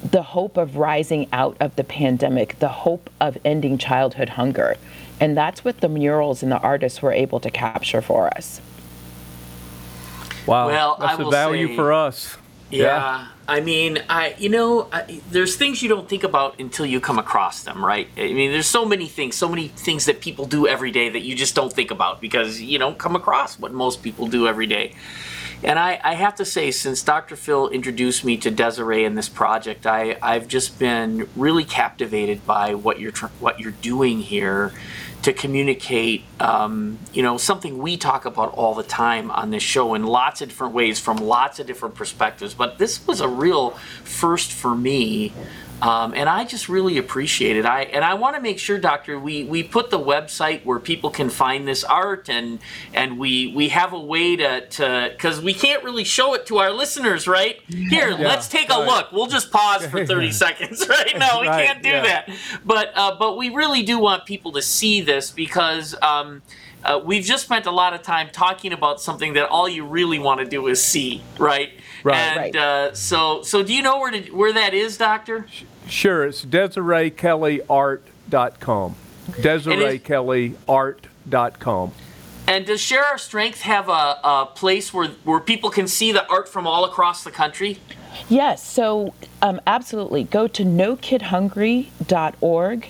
the 0.03 0.23
hope 0.23 0.57
of 0.57 0.75
rising 0.75 1.29
out 1.31 1.55
of 1.61 1.77
the 1.77 1.85
pandemic, 1.85 2.59
the 2.59 2.67
hope 2.67 3.09
of 3.21 3.37
ending 3.45 3.77
childhood 3.77 4.31
hunger. 4.31 4.75
And 5.21 5.37
that's 5.37 5.63
what 5.63 5.79
the 5.79 5.87
murals 5.87 6.43
and 6.43 6.51
the 6.51 6.59
artists 6.59 7.01
were 7.01 7.13
able 7.13 7.39
to 7.39 7.49
capture 7.49 8.01
for 8.01 8.27
us. 8.35 8.59
Wow, 10.49 10.67
well, 10.67 10.97
that's 10.99 11.19
a 11.19 11.29
value 11.29 11.67
say, 11.67 11.75
for 11.75 11.93
us. 11.93 12.37
Yeah, 12.71 12.83
yeah, 12.83 13.27
I 13.47 13.61
mean, 13.61 13.99
I 14.09 14.35
you 14.37 14.49
know, 14.49 14.87
I, 14.91 15.21
there's 15.31 15.55
things 15.55 15.81
you 15.81 15.89
don't 15.89 16.07
think 16.07 16.23
about 16.23 16.59
until 16.59 16.85
you 16.85 16.99
come 16.99 17.19
across 17.19 17.63
them, 17.63 17.83
right? 17.83 18.07
I 18.17 18.33
mean, 18.33 18.51
there's 18.51 18.67
so 18.67 18.85
many 18.85 19.07
things, 19.07 19.35
so 19.35 19.47
many 19.47 19.67
things 19.69 20.05
that 20.05 20.21
people 20.21 20.45
do 20.45 20.67
every 20.67 20.91
day 20.91 21.09
that 21.09 21.21
you 21.21 21.35
just 21.35 21.55
don't 21.55 21.71
think 21.71 21.91
about 21.91 22.21
because 22.21 22.61
you 22.61 22.77
don't 22.79 22.97
come 22.97 23.15
across 23.15 23.59
what 23.59 23.73
most 23.73 24.03
people 24.03 24.27
do 24.27 24.47
every 24.47 24.67
day. 24.67 24.95
And 25.61 25.77
I, 25.77 25.99
I 26.03 26.13
have 26.13 26.35
to 26.35 26.45
say, 26.45 26.71
since 26.71 27.03
Dr. 27.03 27.35
Phil 27.35 27.67
introduced 27.67 28.23
me 28.23 28.37
to 28.37 28.49
Desiree 28.49 29.03
in 29.03 29.15
this 29.15 29.27
project, 29.27 29.85
I, 29.85 30.17
I've 30.21 30.47
just 30.47 30.79
been 30.79 31.27
really 31.35 31.65
captivated 31.65 32.45
by 32.45 32.75
what 32.75 32.99
you're 32.99 33.11
what 33.39 33.59
you're 33.59 33.73
doing 33.73 34.19
here 34.19 34.73
to 35.21 35.33
communicate, 35.33 36.23
um, 36.39 36.97
you 37.13 37.21
know, 37.21 37.37
something 37.37 37.77
we 37.77 37.97
talk 37.97 38.25
about 38.25 38.53
all 38.53 38.73
the 38.73 38.83
time 38.83 39.29
on 39.31 39.49
this 39.49 39.63
show 39.63 39.93
in 39.93 40.05
lots 40.05 40.41
of 40.41 40.47
different 40.47 40.73
ways 40.73 40.99
from 40.99 41.17
lots 41.17 41.59
of 41.59 41.67
different 41.67 41.95
perspectives. 41.95 42.53
But 42.53 42.77
this 42.77 43.05
was 43.05 43.19
a 43.19 43.27
real 43.27 43.71
first 44.03 44.53
for 44.53 44.73
me 44.75 45.33
um, 45.81 46.13
and 46.13 46.27
I 46.27 46.43
just 46.43 46.67
really 46.67 46.97
appreciate 46.97 47.55
it. 47.55 47.65
I 47.65 47.83
and 47.83 48.03
I 48.03 48.15
want 48.15 48.35
to 48.35 48.41
make 48.41 48.59
sure, 48.59 48.77
Doctor, 48.77 49.17
we, 49.17 49.45
we 49.45 49.63
put 49.63 49.89
the 49.89 49.99
website 49.99 50.65
where 50.65 50.79
people 50.79 51.09
can 51.09 51.29
find 51.29 51.67
this 51.67 51.83
art, 51.83 52.29
and 52.29 52.59
and 52.93 53.17
we 53.17 53.53
we 53.55 53.69
have 53.69 53.93
a 53.93 53.99
way 53.99 54.35
to 54.35 54.67
to 54.67 55.09
because 55.11 55.41
we 55.41 55.53
can't 55.53 55.83
really 55.83 56.03
show 56.03 56.33
it 56.33 56.45
to 56.47 56.57
our 56.57 56.71
listeners, 56.71 57.27
right? 57.27 57.61
Here, 57.67 58.09
yeah, 58.09 58.27
let's 58.27 58.49
take 58.49 58.69
right. 58.69 58.81
a 58.81 58.85
look. 58.85 59.11
We'll 59.13 59.27
just 59.27 59.51
pause 59.51 59.85
for 59.85 60.05
thirty 60.07 60.31
seconds, 60.31 60.85
right? 60.89 61.17
No, 61.17 61.39
we 61.41 61.47
right, 61.47 61.65
can't 61.65 61.81
do 61.81 61.89
yeah. 61.89 62.01
that. 62.01 62.29
But 62.65 62.91
uh, 62.95 63.15
but 63.17 63.37
we 63.37 63.49
really 63.49 63.83
do 63.83 63.99
want 63.99 64.25
people 64.25 64.51
to 64.53 64.61
see 64.61 65.01
this 65.01 65.31
because. 65.31 65.95
Um, 66.01 66.41
uh, 66.81 66.97
we've 67.03 67.25
just 67.25 67.43
spent 67.43 67.65
a 67.65 67.71
lot 67.71 67.93
of 67.93 68.01
time 68.01 68.29
talking 68.31 68.71
about 68.71 69.01
something 69.01 69.33
that 69.33 69.49
all 69.49 69.67
you 69.67 69.85
really 69.85 70.17
want 70.17 70.39
to 70.39 70.45
do 70.45 70.67
is 70.67 70.81
see, 70.81 71.21
right? 71.37 71.71
Right. 72.03 72.47
And 72.47 72.55
uh, 72.55 72.93
so, 72.93 73.41
so 73.43 73.63
do 73.63 73.73
you 73.73 73.81
know 73.81 73.99
where 73.99 74.11
to, 74.11 74.21
where 74.31 74.53
that 74.53 74.73
is, 74.73 74.97
Doctor? 74.97 75.45
Sure. 75.87 76.25
It's 76.25 76.45
DesireeKellyArt.com. 76.45 78.95
DesireeKellyArt.com. 79.31 81.91
And 82.47 82.65
does 82.65 82.81
Share 82.81 83.03
Our 83.03 83.17
Strength 83.19 83.61
have 83.61 83.89
a, 83.89 84.17
a 84.23 84.49
place 84.55 84.91
where, 84.91 85.09
where 85.23 85.39
people 85.39 85.69
can 85.69 85.87
see 85.87 86.11
the 86.11 86.27
art 86.29 86.49
from 86.49 86.65
all 86.65 86.83
across 86.83 87.23
the 87.23 87.29
country? 87.29 87.77
Yes, 88.27 88.65
so 88.65 89.13
um, 89.43 89.61
absolutely. 89.67 90.23
Go 90.23 90.47
to 90.47 90.63
nokidhungry.org 90.63 92.87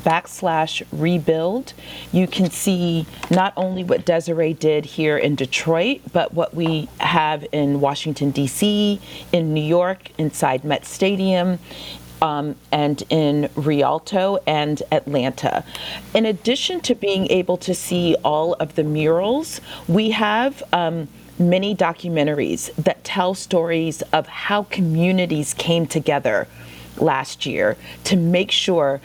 backslash 0.00 0.82
rebuild. 0.92 1.72
You 2.12 2.26
can 2.26 2.50
see 2.50 3.06
not 3.30 3.52
only 3.56 3.84
what 3.84 4.04
Desiree 4.04 4.54
did 4.54 4.84
here 4.84 5.16
in 5.16 5.34
Detroit, 5.34 6.00
but 6.12 6.34
what 6.34 6.54
we 6.54 6.88
have 6.98 7.46
in 7.52 7.80
Washington, 7.80 8.30
D.C., 8.30 9.00
in 9.32 9.54
New 9.54 9.62
York, 9.64 10.10
inside 10.18 10.64
Met 10.64 10.84
Stadium, 10.84 11.58
um, 12.22 12.56
and 12.70 13.02
in 13.08 13.48
Rialto 13.54 14.38
and 14.46 14.82
Atlanta. 14.92 15.64
In 16.14 16.26
addition 16.26 16.80
to 16.80 16.94
being 16.94 17.26
able 17.28 17.56
to 17.58 17.74
see 17.74 18.16
all 18.24 18.54
of 18.54 18.74
the 18.74 18.84
murals, 18.84 19.60
we 19.88 20.10
have 20.10 20.62
um, 20.72 21.08
many 21.38 21.74
documentaries 21.74 22.74
that 22.76 23.02
tell 23.02 23.34
stories 23.34 24.02
of 24.12 24.26
how 24.26 24.64
communities 24.64 25.54
came 25.54 25.86
together 25.86 26.46
last 26.98 27.46
year 27.46 27.76
to 28.04 28.16
make 28.16 28.50
sure 28.50 29.00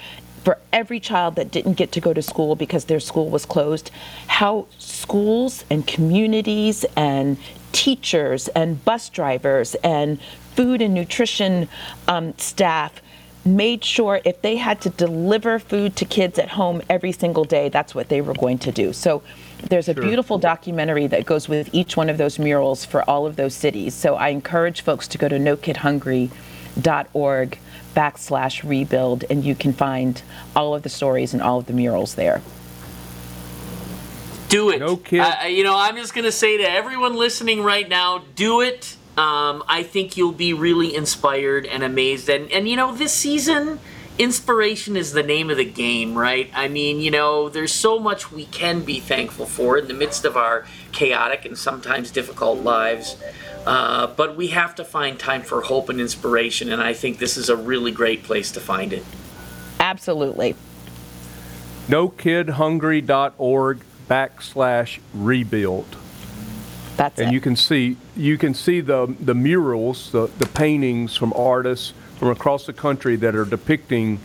for 0.45 0.59
every 0.71 0.99
child 0.99 1.35
that 1.35 1.51
didn't 1.51 1.73
get 1.73 1.91
to 1.93 1.99
go 1.99 2.13
to 2.13 2.21
school 2.21 2.55
because 2.55 2.85
their 2.85 3.01
school 3.01 3.29
was 3.29 3.45
closed, 3.45 3.91
how 4.27 4.67
schools 4.77 5.65
and 5.71 5.87
communities 5.87 6.85
and 6.95 7.37
teachers 7.71 8.47
and 8.49 8.85
bus 8.85 9.09
drivers 9.09 9.73
and 9.83 10.19
food 10.55 10.81
and 10.81 10.93
nutrition 10.93 11.67
um, 12.07 12.37
staff 12.37 13.01
made 13.43 13.83
sure 13.83 14.21
if 14.23 14.41
they 14.41 14.55
had 14.55 14.79
to 14.81 14.89
deliver 14.91 15.57
food 15.59 15.95
to 15.95 16.05
kids 16.05 16.37
at 16.39 16.49
home 16.49 16.81
every 16.89 17.11
single 17.11 17.43
day, 17.43 17.69
that's 17.69 17.93
what 17.93 18.09
they 18.09 18.21
were 18.21 18.33
going 18.33 18.57
to 18.59 18.71
do. 18.71 18.93
So 18.93 19.21
there's 19.69 19.89
a 19.89 19.93
sure. 19.93 20.03
beautiful 20.03 20.37
documentary 20.37 21.07
that 21.07 21.25
goes 21.25 21.49
with 21.49 21.69
each 21.73 21.97
one 21.97 22.09
of 22.09 22.17
those 22.17 22.39
murals 22.39 22.85
for 22.85 23.07
all 23.09 23.25
of 23.25 23.35
those 23.35 23.53
cities. 23.53 23.93
So 23.93 24.15
I 24.15 24.29
encourage 24.29 24.79
folks 24.81 25.09
to 25.09 25.17
go 25.17 25.27
to 25.27 25.37
nokidhungry.org 25.37 27.59
backslash 27.95 28.67
rebuild, 28.67 29.23
and 29.29 29.43
you 29.43 29.55
can 29.55 29.73
find 29.73 30.21
all 30.55 30.75
of 30.75 30.83
the 30.83 30.89
stories 30.89 31.33
and 31.33 31.41
all 31.41 31.59
of 31.59 31.65
the 31.65 31.73
murals 31.73 32.15
there. 32.15 32.41
Do 34.49 34.69
it. 34.69 34.79
No 34.79 34.97
kid. 34.97 35.21
Uh, 35.21 35.45
you 35.47 35.63
know, 35.63 35.75
I'm 35.77 35.95
just 35.95 36.13
going 36.13 36.25
to 36.25 36.31
say 36.31 36.57
to 36.57 36.69
everyone 36.69 37.15
listening 37.15 37.63
right 37.63 37.87
now, 37.87 38.23
do 38.35 38.61
it. 38.61 38.95
Um, 39.17 39.63
I 39.67 39.83
think 39.83 40.17
you'll 40.17 40.33
be 40.33 40.53
really 40.53 40.95
inspired 40.95 41.65
and 41.65 41.83
amazed. 41.83 42.29
And, 42.29 42.51
and 42.51 42.67
you 42.67 42.75
know, 42.75 42.93
this 42.93 43.13
season, 43.13 43.79
inspiration 44.17 44.95
is 44.95 45.13
the 45.13 45.23
name 45.23 45.49
of 45.49 45.57
the 45.57 45.65
game, 45.65 46.17
right? 46.17 46.49
I 46.53 46.67
mean, 46.67 46.99
you 46.99 47.11
know, 47.11 47.49
there's 47.49 47.73
so 47.73 47.99
much 47.99 48.31
we 48.31 48.45
can 48.45 48.81
be 48.81 48.99
thankful 48.99 49.45
for 49.45 49.77
in 49.77 49.87
the 49.87 49.93
midst 49.93 50.25
of 50.25 50.37
our 50.37 50.65
chaotic 50.91 51.45
and 51.45 51.57
sometimes 51.57 52.11
difficult 52.11 52.59
lives. 52.59 53.17
Uh, 53.65 54.07
but 54.07 54.35
we 54.35 54.47
have 54.47 54.75
to 54.75 54.85
find 54.85 55.19
time 55.19 55.41
for 55.41 55.61
hope 55.61 55.89
and 55.89 55.99
inspiration, 55.99 56.71
and 56.71 56.81
I 56.81 56.93
think 56.93 57.17
this 57.17 57.35
is 57.35 57.49
a 57.49 57.55
really 57.55 57.91
great 57.91 58.23
place 58.23 58.51
to 58.51 58.59
find 58.59 58.93
it. 58.93 59.03
Absolutely. 59.79 60.55
NoKidHungry.org 61.87 63.79
backslash 64.07 64.99
rebuild. 65.13 65.97
That's 66.97 67.19
and 67.19 67.29
it. 67.29 67.33
you 67.33 67.41
can 67.41 67.55
see 67.55 67.97
you 68.15 68.37
can 68.37 68.53
see 68.53 68.81
the 68.81 69.13
the 69.19 69.35
murals, 69.35 70.11
the, 70.11 70.27
the 70.37 70.47
paintings 70.47 71.15
from 71.15 71.33
artists 71.33 71.93
from 72.17 72.29
across 72.29 72.65
the 72.65 72.73
country 72.73 73.15
that 73.17 73.35
are 73.35 73.45
depicting 73.45 74.19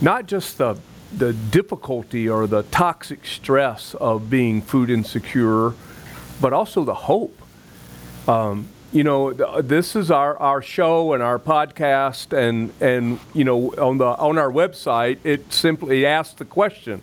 not 0.00 0.26
just 0.26 0.58
the 0.58 0.78
the 1.16 1.32
difficulty 1.32 2.28
or 2.28 2.46
the 2.46 2.64
toxic 2.64 3.24
stress 3.24 3.94
of 3.94 4.28
being 4.28 4.60
food 4.60 4.90
insecure, 4.90 5.72
but 6.40 6.52
also 6.52 6.84
the 6.84 6.94
hope 6.94 7.40
um, 8.28 8.68
you 8.92 9.04
know, 9.04 9.32
this 9.32 9.94
is 9.94 10.10
our, 10.10 10.36
our 10.38 10.62
show 10.62 11.12
and 11.12 11.22
our 11.22 11.38
podcast, 11.38 12.36
and 12.36 12.72
and 12.80 13.20
you 13.34 13.44
know, 13.44 13.70
on 13.74 13.98
the 13.98 14.06
on 14.06 14.38
our 14.38 14.50
website, 14.50 15.18
it 15.24 15.52
simply 15.52 16.06
asks 16.06 16.34
the 16.34 16.44
question: 16.44 17.02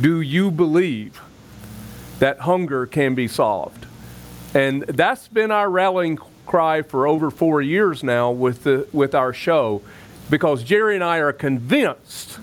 Do 0.00 0.20
you 0.20 0.50
believe 0.50 1.20
that 2.18 2.40
hunger 2.40 2.86
can 2.86 3.14
be 3.14 3.26
solved? 3.26 3.86
And 4.54 4.82
that's 4.82 5.28
been 5.28 5.50
our 5.50 5.70
rallying 5.70 6.18
cry 6.46 6.82
for 6.82 7.06
over 7.06 7.30
four 7.30 7.62
years 7.62 8.02
now 8.02 8.30
with 8.30 8.64
the 8.64 8.86
with 8.92 9.14
our 9.14 9.32
show, 9.32 9.82
because 10.28 10.62
Jerry 10.62 10.94
and 10.94 11.04
I 11.04 11.18
are 11.18 11.32
convinced 11.32 12.38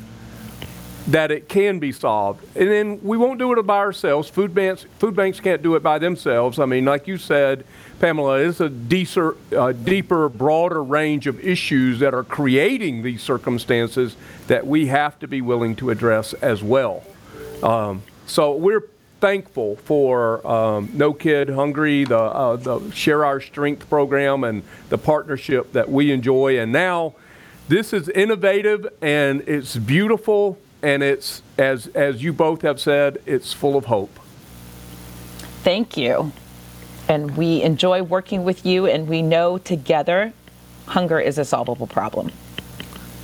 that 1.08 1.32
it 1.32 1.48
can 1.48 1.80
be 1.80 1.92
solved. 1.92 2.44
And 2.56 2.70
then 2.70 3.00
we 3.02 3.18
won't 3.18 3.40
do 3.40 3.58
it 3.58 3.64
by 3.64 3.78
ourselves. 3.78 4.30
Food 4.30 4.54
banks, 4.54 4.86
food 5.00 5.16
banks 5.16 5.40
can't 5.40 5.62
do 5.62 5.76
it 5.76 5.84
by 5.84 6.00
themselves. 6.00 6.60
I 6.60 6.66
mean, 6.66 6.84
like 6.84 7.08
you 7.08 7.18
said, 7.18 7.64
Pamela, 8.00 8.40
it's 8.40 8.60
a 8.60 8.70
deeper, 8.70 9.36
uh, 9.56 9.72
deeper, 9.72 10.30
broader 10.30 10.84
range 10.84 11.28
of 11.28 11.40
issues 11.40 12.00
that 12.00 12.14
are 12.14 12.24
creating 12.24 13.04
these 13.04 13.22
circumstances 13.22 14.16
that 14.48 14.66
we 14.68 14.88
have 14.88 15.18
to 15.20 15.28
be 15.28 15.42
willing 15.42 15.76
to 15.78 15.90
address 15.90 16.34
as 16.36 16.62
well. 16.64 17.04
Um, 17.64 18.04
so 18.26 18.56
we're 18.56 18.84
thankful 19.20 19.78
for 19.78 20.46
um, 20.46 20.90
No 20.94 21.14
Kid 21.14 21.50
Hungry, 21.50 22.04
the, 22.04 22.20
uh, 22.20 22.56
the 22.56 22.92
Share 22.92 23.26
Our 23.26 23.42
Strength 23.42 23.90
program, 23.90 24.44
and 24.44 24.64
the 24.90 24.98
partnership 24.98 25.74
that 25.74 25.90
we 25.90 26.12
enjoy. 26.12 26.60
And 26.60 26.72
now, 26.72 27.16
this 27.68 27.92
is 27.92 28.08
innovative 28.10 28.88
and 29.02 29.42
it's 29.42 29.76
beautiful 29.76 30.58
and 30.82 31.04
it's 31.04 31.42
as 31.58 31.88
as 31.88 32.24
you 32.24 32.32
both 32.32 32.62
have 32.62 32.80
said, 32.80 33.22
it's 33.26 33.52
full 33.52 33.76
of 33.76 33.86
hope. 33.86 34.20
Thank 35.64 35.98
you. 35.98 36.32
And 37.10 37.38
we 37.38 37.62
enjoy 37.62 38.04
working 38.04 38.44
with 38.44 38.66
you, 38.66 38.86
and 38.86 39.08
we 39.08 39.22
know 39.22 39.58
together 39.58 40.34
hunger 40.88 41.20
is 41.20 41.38
a 41.38 41.46
solvable 41.46 41.88
problem. 41.88 42.32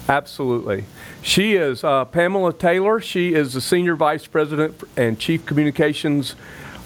Absolutely. 0.10 0.84
She 1.22 1.56
is 1.56 1.84
uh, 1.84 2.06
Pamela 2.06 2.54
Taylor. 2.54 3.00
She 3.00 3.34
is 3.34 3.54
the 3.54 3.62
Senior 3.62 3.96
Vice 3.96 4.28
President 4.28 4.82
and 4.98 5.18
Chief 5.18 5.46
Communications 5.46 6.36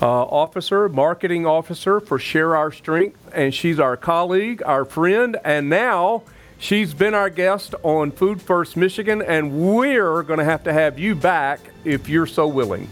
uh, 0.02 0.06
Officer, 0.06 0.88
Marketing 0.88 1.46
Officer 1.46 2.00
for 2.00 2.20
Share 2.20 2.56
Our 2.56 2.72
Strength. 2.72 3.18
And 3.34 3.54
she's 3.54 3.80
our 3.80 3.98
colleague, 3.98 4.62
our 4.66 4.86
friend, 4.86 5.38
and 5.44 5.68
now 5.70 6.24
she's 6.60 6.94
been 6.94 7.16
our 7.16 7.32
guest 7.32 7.74
on 7.82 8.12
Food 8.12 8.40
First 8.40 8.78
Michigan. 8.78 9.24
And 9.24 9.52
we're 9.52 10.22
going 10.22 10.40
to 10.40 10.46
have 10.46 10.64
to 10.66 10.74
have 10.74 11.00
you 11.00 11.16
back 11.16 11.60
if 11.84 12.08
you're 12.08 12.28
so 12.28 12.48
willing. 12.48 12.88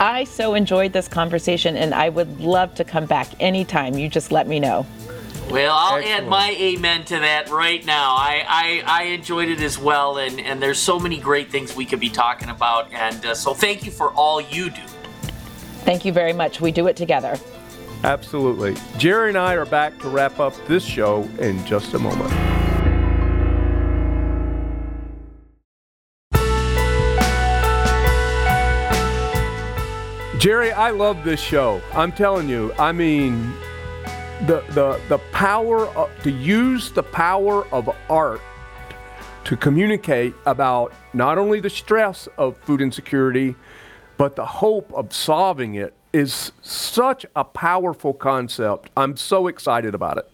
I 0.00 0.24
so 0.24 0.54
enjoyed 0.54 0.92
this 0.92 1.08
conversation, 1.08 1.76
and 1.76 1.94
I 1.94 2.08
would 2.08 2.40
love 2.40 2.74
to 2.76 2.84
come 2.84 3.06
back 3.06 3.28
anytime. 3.40 3.94
You 3.94 4.08
just 4.08 4.32
let 4.32 4.48
me 4.48 4.58
know. 4.58 4.86
Well, 5.50 5.74
I'll 5.74 5.98
Excellent. 5.98 6.22
add 6.24 6.28
my 6.28 6.56
amen 6.58 7.04
to 7.04 7.18
that 7.20 7.50
right 7.50 7.84
now. 7.84 8.14
I, 8.14 8.44
I, 8.48 9.02
I 9.02 9.02
enjoyed 9.04 9.50
it 9.50 9.60
as 9.60 9.78
well, 9.78 10.18
and, 10.18 10.40
and 10.40 10.60
there's 10.60 10.78
so 10.78 10.98
many 10.98 11.18
great 11.18 11.50
things 11.50 11.76
we 11.76 11.84
could 11.84 12.00
be 12.00 12.08
talking 12.08 12.48
about. 12.48 12.92
And 12.92 13.24
uh, 13.24 13.34
so 13.34 13.54
thank 13.54 13.84
you 13.84 13.92
for 13.92 14.10
all 14.12 14.40
you 14.40 14.70
do. 14.70 14.82
Thank 15.84 16.04
you 16.04 16.12
very 16.12 16.32
much. 16.32 16.60
We 16.60 16.72
do 16.72 16.86
it 16.86 16.96
together. 16.96 17.38
Absolutely. 18.02 18.74
Jerry 18.98 19.28
and 19.28 19.38
I 19.38 19.54
are 19.54 19.66
back 19.66 19.98
to 20.00 20.08
wrap 20.08 20.40
up 20.40 20.54
this 20.66 20.84
show 20.84 21.22
in 21.38 21.64
just 21.66 21.94
a 21.94 21.98
moment. 21.98 22.32
Jerry, 30.44 30.72
I 30.72 30.90
love 30.90 31.24
this 31.24 31.40
show. 31.40 31.80
I'm 31.94 32.12
telling 32.12 32.50
you. 32.50 32.70
I 32.78 32.92
mean, 32.92 33.54
the 34.42 34.62
the 34.72 35.00
the 35.08 35.16
power 35.32 35.86
of, 35.96 36.10
to 36.22 36.30
use 36.30 36.90
the 36.90 37.02
power 37.02 37.66
of 37.68 37.88
art 38.10 38.42
to 39.44 39.56
communicate 39.56 40.34
about 40.44 40.92
not 41.14 41.38
only 41.38 41.60
the 41.60 41.70
stress 41.70 42.28
of 42.36 42.58
food 42.58 42.82
insecurity, 42.82 43.56
but 44.18 44.36
the 44.36 44.44
hope 44.44 44.92
of 44.92 45.14
solving 45.14 45.76
it 45.76 45.94
is 46.12 46.52
such 46.60 47.24
a 47.34 47.42
powerful 47.42 48.12
concept. 48.12 48.90
I'm 48.98 49.16
so 49.16 49.46
excited 49.46 49.94
about 49.94 50.18
it. 50.18 50.30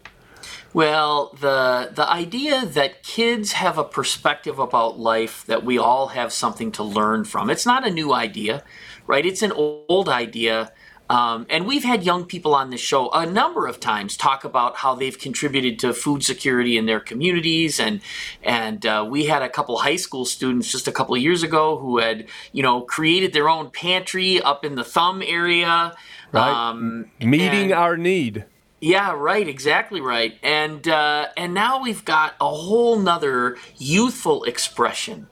Well, 0.73 1.37
the 1.41 1.91
the 1.95 2.09
idea 2.09 2.67
that 2.67 3.05
kids 3.05 3.53
have 3.53 3.79
a 3.79 3.85
perspective 3.85 4.59
about 4.59 4.99
life 4.99 5.45
that 5.47 5.65
we 5.65 5.79
all 5.79 6.09
have 6.09 6.33
something 6.33 6.73
to 6.73 6.83
learn 6.83 7.25
from. 7.25 7.49
It's 7.49 7.67
not 7.67 7.87
a 7.87 7.91
new 7.91 8.13
idea, 8.13 8.65
right? 9.11 9.27
It's 9.27 9.43
an 9.43 9.53
old 9.53 10.09
idea. 10.09 10.73
Um, 11.11 11.45
and 11.51 11.67
we've 11.67 11.83
had 11.83 12.05
young 12.05 12.25
people 12.25 12.55
on 12.55 12.71
this 12.71 12.81
show 12.81 13.11
a 13.11 13.27
number 13.27 13.67
of 13.67 13.81
times 13.81 14.17
talk 14.17 14.45
about 14.45 14.77
how 14.77 14.95
they've 14.95 15.19
contributed 15.19 15.81
to 15.81 15.93
food 15.93 16.23
security 16.23 16.79
in 16.79 16.87
their 16.87 17.01
communities, 17.01 17.81
and 17.81 18.01
and 18.45 18.87
uh, 18.87 19.05
we 19.11 19.25
had 19.27 19.43
a 19.43 19.49
couple 19.49 19.77
high 19.79 19.97
school 19.97 20.25
students 20.25 20.71
just 20.71 20.87
a 20.87 20.93
couple 20.93 21.17
of 21.17 21.21
years 21.21 21.43
ago 21.43 21.77
who 21.79 21.99
had 21.99 22.27
you 22.53 22.63
know 22.63 22.83
created 22.83 23.33
their 23.33 23.49
own 23.49 23.71
pantry 23.71 24.41
up 24.41 24.65
in 24.65 24.77
the 24.77 24.85
Thumb 24.85 25.21
area, 25.27 25.97
Right. 26.31 26.69
um, 26.69 27.11
Meeting 27.19 27.73
and- 27.73 27.73
our 27.73 27.97
need. 27.97 28.45
yeah, 28.81 29.11
right, 29.13 29.49
exactly 29.49 30.01
right. 30.01 30.39
And 30.45 30.87
uh, 30.87 31.27
and 31.37 31.53
now 31.53 31.83
we've 31.83 32.05
got 32.05 32.35
a 32.41 32.49
whole 32.49 32.97
nother 33.01 33.57
youthful 33.79 34.45
expression 34.45 35.27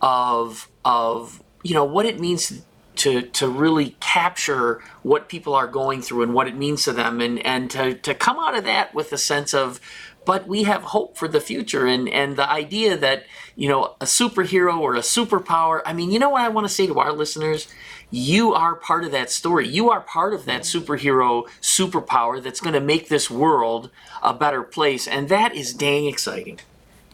of 0.00 0.68
of 0.84 1.40
you 1.62 1.74
know 1.74 1.84
what 1.84 2.06
it 2.06 2.18
means 2.18 2.62
to 3.02 3.22
to 3.22 3.48
really 3.48 3.96
capture 3.98 4.80
what 5.02 5.28
people 5.28 5.54
are 5.54 5.66
going 5.66 6.00
through 6.00 6.22
and 6.22 6.34
what 6.34 6.46
it 6.46 6.56
means 6.56 6.84
to 6.84 6.92
them. 6.92 7.20
And 7.20 7.44
and 7.44 7.70
to, 7.72 7.94
to 7.94 8.14
come 8.14 8.38
out 8.38 8.56
of 8.56 8.64
that 8.64 8.94
with 8.94 9.12
a 9.12 9.18
sense 9.18 9.52
of 9.52 9.80
but 10.24 10.46
we 10.46 10.62
have 10.62 10.84
hope 10.84 11.16
for 11.16 11.26
the 11.26 11.40
future. 11.40 11.84
And 11.84 12.08
and 12.08 12.36
the 12.36 12.48
idea 12.48 12.96
that 12.96 13.24
you 13.56 13.68
know 13.68 13.96
a 14.00 14.04
superhero 14.04 14.78
or 14.78 14.94
a 14.94 15.00
superpower 15.00 15.82
i 15.84 15.92
mean 15.92 16.10
you 16.10 16.18
know 16.18 16.30
what 16.30 16.40
i 16.42 16.48
want 16.48 16.66
to 16.66 16.72
say 16.72 16.86
to 16.86 16.98
our 16.98 17.12
listeners? 17.12 17.66
You 18.10 18.52
are 18.52 18.74
part 18.74 19.04
of 19.04 19.10
that 19.12 19.30
story. 19.30 19.66
You 19.66 19.90
are 19.90 20.00
part 20.00 20.34
of 20.34 20.44
that 20.44 20.62
superhero 20.62 21.48
superpower 21.60 22.42
that's 22.42 22.60
going 22.60 22.74
to 22.74 22.80
make 22.80 23.08
this 23.08 23.30
world 23.30 23.90
a 24.22 24.34
better 24.34 24.62
place. 24.62 25.08
And 25.08 25.28
that 25.30 25.54
is 25.54 25.72
dang 25.72 26.04
exciting. 26.06 26.60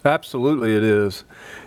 Absolutely, 0.05 0.75
it 0.75 0.83
is. 0.83 1.25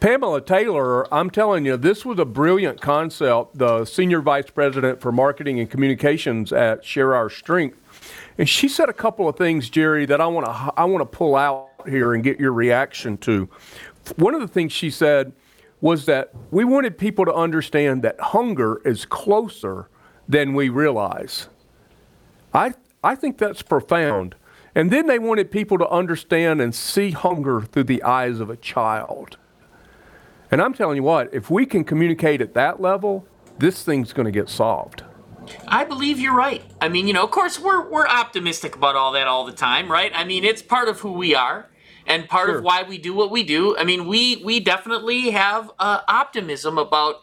Pamela 0.05 0.39
Taylor, 0.39 1.11
I'm 1.11 1.31
telling 1.31 1.65
you, 1.65 1.77
this 1.77 2.05
was 2.05 2.19
a 2.19 2.25
brilliant 2.25 2.79
concept. 2.79 3.57
The 3.57 3.85
senior 3.85 4.21
vice 4.21 4.51
president 4.51 5.01
for 5.01 5.11
marketing 5.11 5.59
and 5.59 5.67
communications 5.67 6.53
at 6.53 6.85
Share 6.85 7.15
Our 7.15 7.27
Strength, 7.27 7.79
and 8.37 8.47
she 8.47 8.67
said 8.67 8.87
a 8.87 8.93
couple 8.93 9.27
of 9.27 9.35
things, 9.35 9.67
Jerry, 9.67 10.05
that 10.05 10.21
I 10.21 10.27
want 10.27 10.45
to 10.45 10.51
I 10.77 10.85
want 10.85 11.01
to 11.01 11.07
pull 11.07 11.35
out 11.35 11.71
here 11.87 12.13
and 12.13 12.23
get 12.23 12.39
your 12.39 12.53
reaction 12.53 13.17
to. 13.17 13.49
One 14.17 14.35
of 14.35 14.41
the 14.41 14.47
things 14.47 14.71
she 14.71 14.91
said 14.91 15.33
was 15.81 16.05
that 16.05 16.29
we 16.51 16.63
wanted 16.63 16.99
people 16.99 17.25
to 17.25 17.33
understand 17.33 18.03
that 18.03 18.19
hunger 18.19 18.83
is 18.85 19.05
closer 19.05 19.89
than 20.29 20.53
we 20.53 20.69
realize. 20.69 21.49
I 22.53 22.75
I 23.03 23.15
think 23.15 23.39
that's 23.39 23.63
profound. 23.63 24.35
And 24.75 24.91
then 24.91 25.07
they 25.07 25.17
wanted 25.17 25.49
people 25.49 25.79
to 25.79 25.89
understand 25.89 26.61
and 26.61 26.75
see 26.75 27.09
hunger 27.09 27.61
through 27.61 27.85
the 27.85 28.03
eyes 28.03 28.39
of 28.39 28.51
a 28.51 28.55
child. 28.55 29.37
And 30.55 30.61
I'm 30.61 30.73
telling 30.73 30.95
you 30.95 31.03
what, 31.03 31.33
if 31.33 31.51
we 31.51 31.65
can 31.65 31.83
communicate 31.83 32.39
at 32.39 32.53
that 32.53 32.79
level, 32.79 33.27
this 33.59 33.83
thing's 33.83 34.13
going 34.13 34.23
to 34.23 34.31
get 34.31 34.47
solved. 34.47 35.03
I 35.67 35.83
believe 35.83 36.17
you're 36.17 36.33
right. 36.33 36.63
I 36.79 36.87
mean, 36.87 37.09
you 37.09 37.13
know, 37.13 37.25
of 37.25 37.31
course, 37.31 37.59
we're 37.59 37.89
we're 37.89 38.07
optimistic 38.07 38.73
about 38.73 38.95
all 38.95 39.11
that 39.11 39.27
all 39.27 39.45
the 39.45 39.51
time, 39.51 39.91
right? 39.91 40.13
I 40.15 40.23
mean, 40.23 40.45
it's 40.45 40.61
part 40.61 40.87
of 40.87 41.01
who 41.01 41.11
we 41.11 41.35
are 41.35 41.67
and 42.07 42.29
part 42.29 42.47
Sure. 42.47 42.59
of 42.59 42.63
why 42.63 42.83
we 42.83 42.97
do 42.97 43.13
what 43.13 43.31
we 43.31 43.43
do. 43.43 43.75
I 43.77 43.83
mean, 43.83 44.07
we 44.07 44.37
we 44.45 44.61
definitely 44.61 45.31
have 45.31 45.71
uh, 45.77 45.99
optimism 46.07 46.77
about 46.77 47.15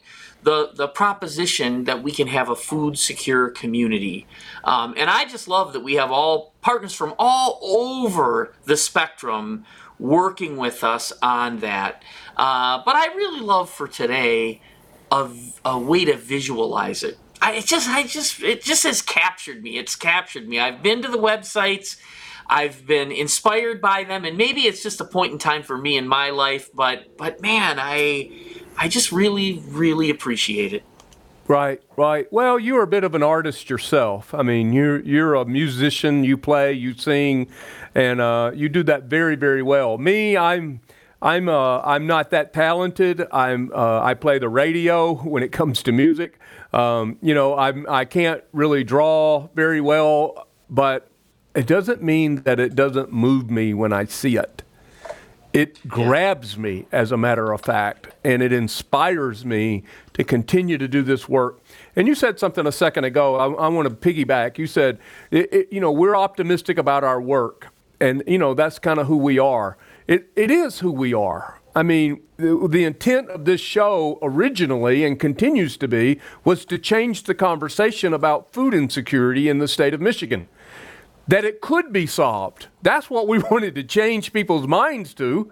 the 0.43 0.73
the 0.75 0.87
proposition 0.87 1.85
that 1.85 2.03
we 2.03 2.13
can 2.13 2.27
have 2.27 2.51
a 2.51 2.55
food 2.55 2.99
secure 2.99 3.49
community, 3.49 4.27
um, 4.63 4.93
and 4.99 5.09
I 5.09 5.25
just 5.25 5.49
love 5.49 5.73
that 5.73 5.81
we 5.81 5.95
have 5.95 6.13
all 6.13 6.53
partners 6.61 6.93
from 6.93 7.15
all 7.19 7.61
over 7.63 8.55
the 8.65 8.77
spectrum 8.77 9.65
working 10.03 10.57
with 10.57 10.83
us 10.83 11.13
on 11.23 11.61
that. 11.61 12.03
Uh, 12.37 12.83
but 12.85 12.97
I 12.97 13.15
really 13.15 13.41
love 13.41 13.71
for 13.71 13.87
today 13.87 14.61
a, 15.13 15.31
a 15.65 15.79
way 15.79 16.05
to 16.05 16.17
visualize 16.17 17.05
it. 17.05 17.19
I 17.41 17.53
it 17.53 17.67
just 17.67 17.89
I 17.89 18.03
just 18.03 18.43
it 18.43 18.63
just 18.63 18.83
has 18.83 19.01
captured 19.01 19.63
me. 19.63 19.79
It's 19.79 19.95
captured 19.95 20.49
me. 20.49 20.59
I've 20.59 20.83
been 20.83 21.03
to 21.03 21.09
the 21.09 21.19
websites. 21.19 22.01
I've 22.49 22.85
been 22.87 23.13
inspired 23.13 23.81
by 23.81 24.05
them 24.05 24.25
and 24.25 24.37
maybe 24.37 24.63
it's 24.63 24.83
just 24.83 25.01
a 25.01 25.05
point 25.05 25.33
in 25.33 25.39
time 25.39 25.63
for 25.63 25.79
me 25.79 25.97
in 25.97 26.09
my 26.09 26.31
life, 26.31 26.69
but 26.75 27.17
but 27.17 27.41
man, 27.41 27.79
I 27.79 28.31
I 28.77 28.89
just 28.89 29.13
really 29.13 29.63
really 29.69 30.11
appreciate 30.11 30.73
it. 30.73 30.83
Right, 31.49 31.83
right. 31.97 32.33
Well, 32.33 32.59
you're 32.59 32.83
a 32.83 32.87
bit 32.87 33.05
of 33.05 33.15
an 33.15 33.23
artist 33.23 33.69
yourself. 33.69 34.33
I 34.33 34.43
mean, 34.43 34.73
you're 34.73 35.01
you're 35.01 35.35
a 35.35 35.45
musician. 35.45 36.23
You 36.25 36.37
play, 36.37 36.73
you 36.73 36.95
sing, 36.95 37.49
and 37.95 38.21
uh, 38.21 38.53
you 38.55 38.69
do 38.69 38.83
that 38.85 39.05
very, 39.05 39.37
very 39.37 39.63
well. 39.63 39.99
Me, 39.99 40.37
I'm. 40.37 40.81
I'm 41.21 41.49
uh, 41.49 41.81
I'm 41.83 42.09
not 42.09 42.31
that 42.31 42.53
talented. 42.53 43.29
I'm 43.31 43.71
uh, 43.73 44.01
I 44.03 44.15
play 44.15 44.41
the 44.41 44.49
radio 44.49 45.15
when 45.15 45.45
it 45.45 45.53
comes 45.53 45.81
to 45.85 45.93
music. 45.93 46.41
Um, 46.73 47.17
you 47.23 47.33
know, 47.33 47.57
I'm 47.57 47.87
I 47.89 48.07
can't 48.07 48.43
really 48.53 48.83
draw 48.83 49.49
very 49.55 49.81
well, 49.81 50.49
but 50.69 51.09
it 51.55 51.69
doesn't 51.69 52.03
mean 52.03 52.43
that 52.43 52.59
it 52.59 52.75
doesn't 52.75 53.13
move 53.13 53.51
me 53.53 53.73
when 53.73 53.93
I 53.93 54.07
see 54.07 54.37
it. 54.37 54.65
It 55.53 55.87
grabs 55.87 56.57
me, 56.57 56.87
as 56.93 57.13
a 57.13 57.19
matter 57.19 57.53
of 57.53 57.61
fact, 57.61 58.09
and 58.25 58.43
it 58.43 58.53
inspires 58.53 59.45
me 59.45 59.85
to 60.15 60.25
continue 60.25 60.79
to 60.79 60.89
do 60.89 61.03
this 61.03 61.29
work. 61.29 61.61
And 61.95 62.09
you 62.09 62.15
said 62.15 62.39
something 62.39 62.67
a 62.67 62.73
second 62.73 63.05
ago. 63.05 63.37
I, 63.37 63.67
I 63.67 63.69
want 63.69 63.87
to 63.89 63.95
piggyback. 63.95 64.57
You 64.57 64.67
said, 64.67 64.99
it, 65.31 65.53
it, 65.53 65.69
you 65.71 65.81
know, 65.81 65.93
we're 65.93 66.17
optimistic 66.17 66.79
about 66.79 67.05
our 67.05 67.21
work, 67.21 67.69
and 68.01 68.23
you 68.27 68.39
know 68.39 68.55
that's 68.55 68.79
kind 68.79 68.99
of 68.99 69.09
who 69.09 69.19
we 69.19 69.39
are. 69.39 69.77
It, 70.07 70.31
it 70.37 70.51
is 70.51 70.79
who 70.79 70.91
we 70.91 71.13
are. 71.13 71.61
I 71.75 71.83
mean, 71.83 72.23
the, 72.39 72.67
the 72.69 72.85
intent 72.85 73.29
of 73.31 73.45
this 73.45 73.61
show 73.61 74.19
originally 74.23 75.05
and 75.05 75.19
continues 75.21 75.77
to 75.79 75.89
be 75.89 76.19
was 76.45 76.65
to 76.67 76.79
change 76.79 77.25
the 77.25 77.35
conversation 77.35 78.15
about 78.15 78.53
food 78.53 78.73
insecurity 78.73 79.49
in 79.49 79.59
the 79.59 79.69
state 79.69 79.93
of 79.93 80.01
Michigan 80.01 80.49
that 81.29 81.45
it 81.45 81.61
could 81.61 81.93
be 81.93 82.07
solved. 82.07 82.69
That's 82.83 83.09
what 83.09 83.29
we 83.29 83.39
wanted 83.51 83.75
to 83.77 83.85
change 83.85 84.33
people's 84.33 84.67
minds 84.67 85.15
to. 85.15 85.51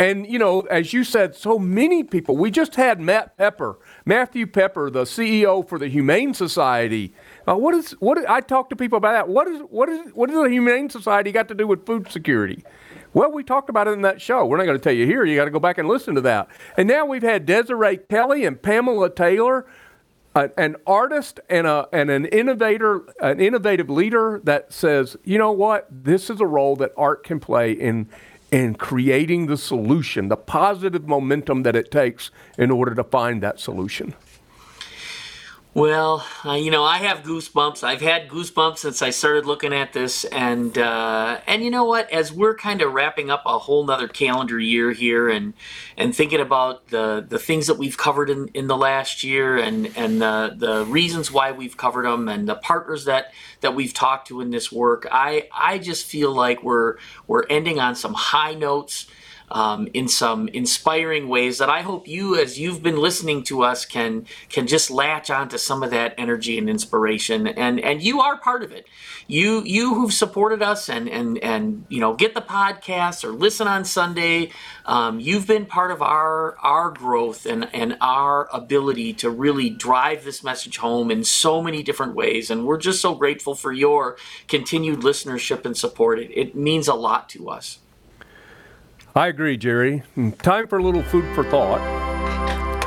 And, 0.00 0.28
you 0.28 0.38
know, 0.38 0.60
as 0.60 0.92
you 0.92 1.02
said, 1.02 1.34
so 1.34 1.58
many 1.58 2.04
people, 2.04 2.36
we 2.36 2.52
just 2.52 2.76
had 2.76 3.00
Matt 3.00 3.36
Pepper, 3.36 3.78
Matthew 4.04 4.46
Pepper, 4.46 4.90
the 4.90 5.02
CEO 5.02 5.68
for 5.68 5.76
the 5.76 5.88
Humane 5.88 6.34
Society. 6.34 7.12
Uh, 7.48 7.56
what 7.56 7.74
is, 7.74 7.92
what, 7.98 8.18
I 8.30 8.40
talk 8.40 8.70
to 8.70 8.76
people 8.76 8.96
about 8.96 9.12
that. 9.12 9.28
What 9.28 9.48
is, 9.48 9.60
what 9.70 9.88
is, 9.88 10.12
what 10.14 10.30
does 10.30 10.40
the 10.40 10.50
Humane 10.50 10.88
Society 10.88 11.32
got 11.32 11.48
to 11.48 11.54
do 11.54 11.66
with 11.66 11.84
food 11.84 12.12
security? 12.12 12.62
Well, 13.12 13.32
we 13.32 13.42
talked 13.42 13.70
about 13.70 13.88
it 13.88 13.92
in 13.92 14.02
that 14.02 14.20
show. 14.20 14.46
We're 14.46 14.58
not 14.58 14.66
going 14.66 14.78
to 14.78 14.82
tell 14.82 14.92
you 14.92 15.04
here. 15.04 15.24
You 15.24 15.34
got 15.34 15.46
to 15.46 15.50
go 15.50 15.58
back 15.58 15.78
and 15.78 15.88
listen 15.88 16.14
to 16.14 16.20
that. 16.20 16.48
And 16.76 16.86
now 16.86 17.04
we've 17.04 17.22
had 17.22 17.44
Desiree 17.44 17.96
Kelly 17.96 18.44
and 18.44 18.62
Pamela 18.62 19.10
Taylor, 19.10 19.66
an 20.56 20.76
artist 20.86 21.40
and, 21.48 21.66
a, 21.66 21.88
and 21.92 22.10
an 22.10 22.26
innovator, 22.26 23.02
an 23.20 23.40
innovative 23.40 23.90
leader 23.90 24.40
that 24.44 24.72
says, 24.72 25.16
you 25.24 25.38
know 25.38 25.52
what, 25.52 25.86
this 25.90 26.30
is 26.30 26.40
a 26.40 26.46
role 26.46 26.76
that 26.76 26.92
art 26.96 27.24
can 27.24 27.40
play 27.40 27.72
in 27.72 28.08
in 28.50 28.74
creating 28.74 29.46
the 29.46 29.56
solution, 29.56 30.28
the 30.28 30.36
positive 30.36 31.06
momentum 31.06 31.64
that 31.64 31.76
it 31.76 31.90
takes 31.90 32.30
in 32.56 32.70
order 32.70 32.94
to 32.94 33.04
find 33.04 33.42
that 33.42 33.60
solution. 33.60 34.14
Well, 35.74 36.26
uh, 36.44 36.54
you 36.54 36.70
know, 36.72 36.82
I 36.82 36.98
have 36.98 37.22
goosebumps. 37.22 37.84
I've 37.84 38.00
had 38.00 38.28
goosebumps 38.28 38.78
since 38.78 39.02
I 39.02 39.10
started 39.10 39.46
looking 39.46 39.72
at 39.72 39.92
this, 39.92 40.24
and 40.24 40.76
uh, 40.76 41.40
and 41.46 41.62
you 41.62 41.70
know 41.70 41.84
what? 41.84 42.10
As 42.10 42.32
we're 42.32 42.56
kind 42.56 42.82
of 42.82 42.92
wrapping 42.92 43.30
up 43.30 43.42
a 43.46 43.58
whole 43.58 43.86
nother 43.86 44.08
calendar 44.08 44.58
year 44.58 44.92
here, 44.92 45.28
and 45.28 45.54
and 45.96 46.16
thinking 46.16 46.40
about 46.40 46.88
the 46.88 47.24
the 47.28 47.38
things 47.38 47.68
that 47.68 47.76
we've 47.76 47.96
covered 47.96 48.28
in, 48.28 48.48
in 48.54 48.66
the 48.66 48.76
last 48.76 49.22
year, 49.22 49.58
and 49.58 49.96
and 49.96 50.20
the 50.20 50.54
the 50.56 50.84
reasons 50.86 51.30
why 51.30 51.52
we've 51.52 51.76
covered 51.76 52.06
them, 52.06 52.28
and 52.28 52.48
the 52.48 52.56
partners 52.56 53.04
that 53.04 53.32
that 53.60 53.76
we've 53.76 53.94
talked 53.94 54.26
to 54.28 54.40
in 54.40 54.50
this 54.50 54.72
work, 54.72 55.06
I 55.12 55.48
I 55.54 55.78
just 55.78 56.06
feel 56.06 56.32
like 56.32 56.62
we're 56.62 56.96
we're 57.28 57.44
ending 57.48 57.78
on 57.78 57.94
some 57.94 58.14
high 58.14 58.54
notes 58.54 59.06
um, 59.50 59.88
in 59.94 60.08
some 60.08 60.48
inspiring 60.48 61.28
ways 61.28 61.58
that 61.58 61.68
I 61.68 61.82
hope 61.82 62.06
you, 62.06 62.36
as 62.36 62.58
you've 62.58 62.82
been 62.82 62.96
listening 62.98 63.42
to 63.44 63.62
us, 63.62 63.84
can 63.84 64.26
can 64.48 64.66
just 64.66 64.90
latch 64.90 65.30
onto 65.30 65.58
some 65.58 65.82
of 65.82 65.90
that 65.90 66.14
energy 66.18 66.58
and 66.58 66.68
inspiration. 66.68 67.46
And 67.46 67.80
and 67.80 68.02
you 68.02 68.20
are 68.20 68.38
part 68.38 68.62
of 68.62 68.72
it. 68.72 68.86
You 69.26 69.62
you 69.64 69.94
who've 69.94 70.12
supported 70.12 70.62
us 70.62 70.88
and 70.88 71.08
and 71.08 71.38
and 71.38 71.84
you 71.88 72.00
know 72.00 72.14
get 72.14 72.34
the 72.34 72.42
podcast 72.42 73.24
or 73.24 73.30
listen 73.30 73.68
on 73.68 73.84
Sunday. 73.84 74.50
Um, 74.86 75.20
you've 75.20 75.46
been 75.46 75.66
part 75.66 75.90
of 75.90 76.02
our 76.02 76.56
our 76.58 76.90
growth 76.90 77.46
and 77.46 77.68
and 77.74 77.96
our 78.00 78.48
ability 78.52 79.14
to 79.14 79.30
really 79.30 79.70
drive 79.70 80.24
this 80.24 80.42
message 80.42 80.78
home 80.78 81.10
in 81.10 81.24
so 81.24 81.62
many 81.62 81.82
different 81.82 82.14
ways. 82.14 82.50
And 82.50 82.66
we're 82.66 82.78
just 82.78 83.00
so 83.00 83.14
grateful 83.14 83.54
for 83.54 83.72
your 83.72 84.16
continued 84.46 85.00
listenership 85.00 85.64
and 85.64 85.76
support. 85.76 86.18
It, 86.18 86.30
it 86.34 86.56
means 86.56 86.88
a 86.88 86.94
lot 86.94 87.28
to 87.30 87.48
us. 87.48 87.78
I 89.18 89.26
agree, 89.26 89.56
Jerry. 89.56 90.04
Hmm, 90.14 90.30
time 90.30 90.68
for 90.68 90.78
a 90.78 90.82
little 90.84 91.02
food 91.02 91.24
for 91.34 91.42
thought. 91.42 91.80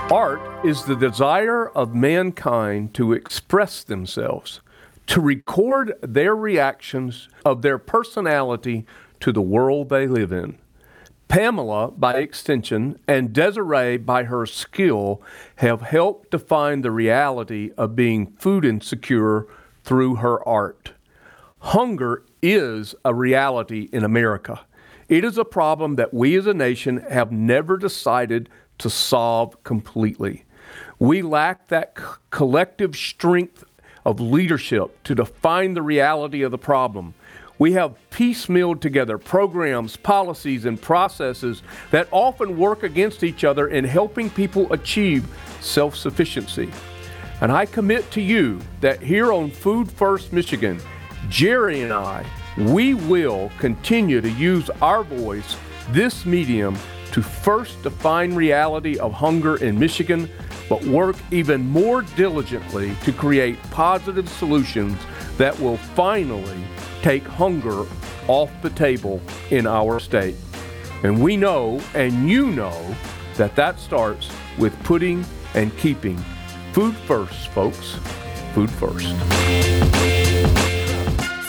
Art 0.10 0.40
is 0.66 0.86
the 0.86 0.96
desire 0.96 1.68
of 1.68 1.94
mankind 1.94 2.94
to 2.94 3.12
express 3.12 3.84
themselves, 3.84 4.62
to 5.08 5.20
record 5.20 5.92
their 6.02 6.34
reactions 6.34 7.28
of 7.44 7.64
their 7.64 7.78
personality 7.78 8.86
to 9.20 9.34
the 9.34 9.42
world 9.42 9.90
they 9.90 10.08
live 10.08 10.32
in. 10.32 10.58
Pamela, 11.28 11.92
by 11.92 12.14
extension, 12.14 12.98
and 13.10 13.34
Desiree, 13.34 13.98
by 13.98 14.24
her 14.24 14.46
skill, 14.46 15.22
have 15.58 15.82
helped 15.82 16.32
define 16.32 16.80
the 16.80 16.92
reality 16.92 17.72
of 17.78 17.94
being 17.94 18.28
food 18.40 18.64
insecure 18.64 19.48
through 19.84 20.16
her 20.16 20.48
art. 20.48 20.94
Hunger 21.60 22.24
is 22.42 22.96
a 23.04 23.14
reality 23.14 23.90
in 23.92 24.06
America. 24.06 24.62
It 25.12 25.26
is 25.26 25.38
a 25.38 25.44
problem 25.44 25.96
that 25.98 26.14
we 26.14 26.38
as 26.38 26.48
a 26.48 26.54
nation 26.54 27.04
have 27.10 27.34
never 27.34 27.76
decided 27.76 28.48
to 28.78 28.90
solve 28.90 29.62
completely. 29.66 30.46
We 31.00 31.22
lack 31.22 31.68
that 31.68 31.98
c- 31.98 32.06
collective 32.30 32.96
strength 32.96 33.66
of 34.06 34.22
leadership 34.22 35.04
to 35.04 35.14
define 35.14 35.74
the 35.74 35.82
reality 35.82 36.44
of 36.44 36.52
the 36.52 36.58
problem. 36.58 37.14
We 37.60 37.74
have 37.74 37.98
piecemealed 38.10 38.80
together 38.80 39.18
programs, 39.18 39.98
policies, 39.98 40.64
and 40.64 40.82
processes 40.82 41.62
that 41.92 42.08
often 42.12 42.58
work 42.58 42.84
against 42.84 43.22
each 43.22 43.44
other 43.44 43.68
in 43.68 43.84
helping 43.84 44.30
people 44.30 44.72
achieve 44.72 45.28
self 45.60 45.98
sufficiency. 45.98 46.72
And 47.42 47.52
I 47.52 47.66
commit 47.66 48.10
to 48.12 48.22
you 48.22 48.62
that 48.80 49.02
here 49.02 49.34
on 49.34 49.52
Food 49.52 49.92
First 49.92 50.32
Michigan, 50.32 50.80
Jerry 51.28 51.82
and 51.82 51.92
I 51.92 52.26
we 52.58 52.94
will 52.94 53.52
continue 53.58 54.22
to 54.22 54.30
use 54.32 54.70
our 54.82 55.04
voice, 55.04 55.58
this 55.90 56.26
medium, 56.26 56.78
to 57.12 57.22
first 57.22 57.82
define 57.84 58.34
reality 58.34 58.98
of 59.00 59.14
hunger 59.14 59.58
in 59.58 59.78
Michigan, 59.78 60.30
but 60.70 60.84
work 60.86 61.16
even 61.32 61.70
more 61.70 62.02
diligently 62.02 62.96
to 63.04 63.12
create 63.12 63.62
positive 63.72 64.30
solutions 64.30 64.98
that 65.38 65.58
will 65.60 65.78
finally 65.78 66.64
take 67.02 67.24
hunger 67.24 67.86
off 68.28 68.50
the 68.62 68.70
table 68.70 69.22
in 69.50 69.68
our 69.68 70.00
state. 70.00 70.36
And 71.04 71.22
we 71.22 71.36
know, 71.36 71.82
and 71.94 72.30
you 72.30 72.48
know, 72.52 72.96
that 73.36 73.56
that 73.56 73.80
starts 73.80 74.30
with 74.58 74.78
putting 74.84 75.26
and 75.54 75.76
keeping 75.78 76.18
food 76.74 76.96
first, 76.96 77.48
folks. 77.50 77.96
Food 78.54 78.70
first. 78.70 80.21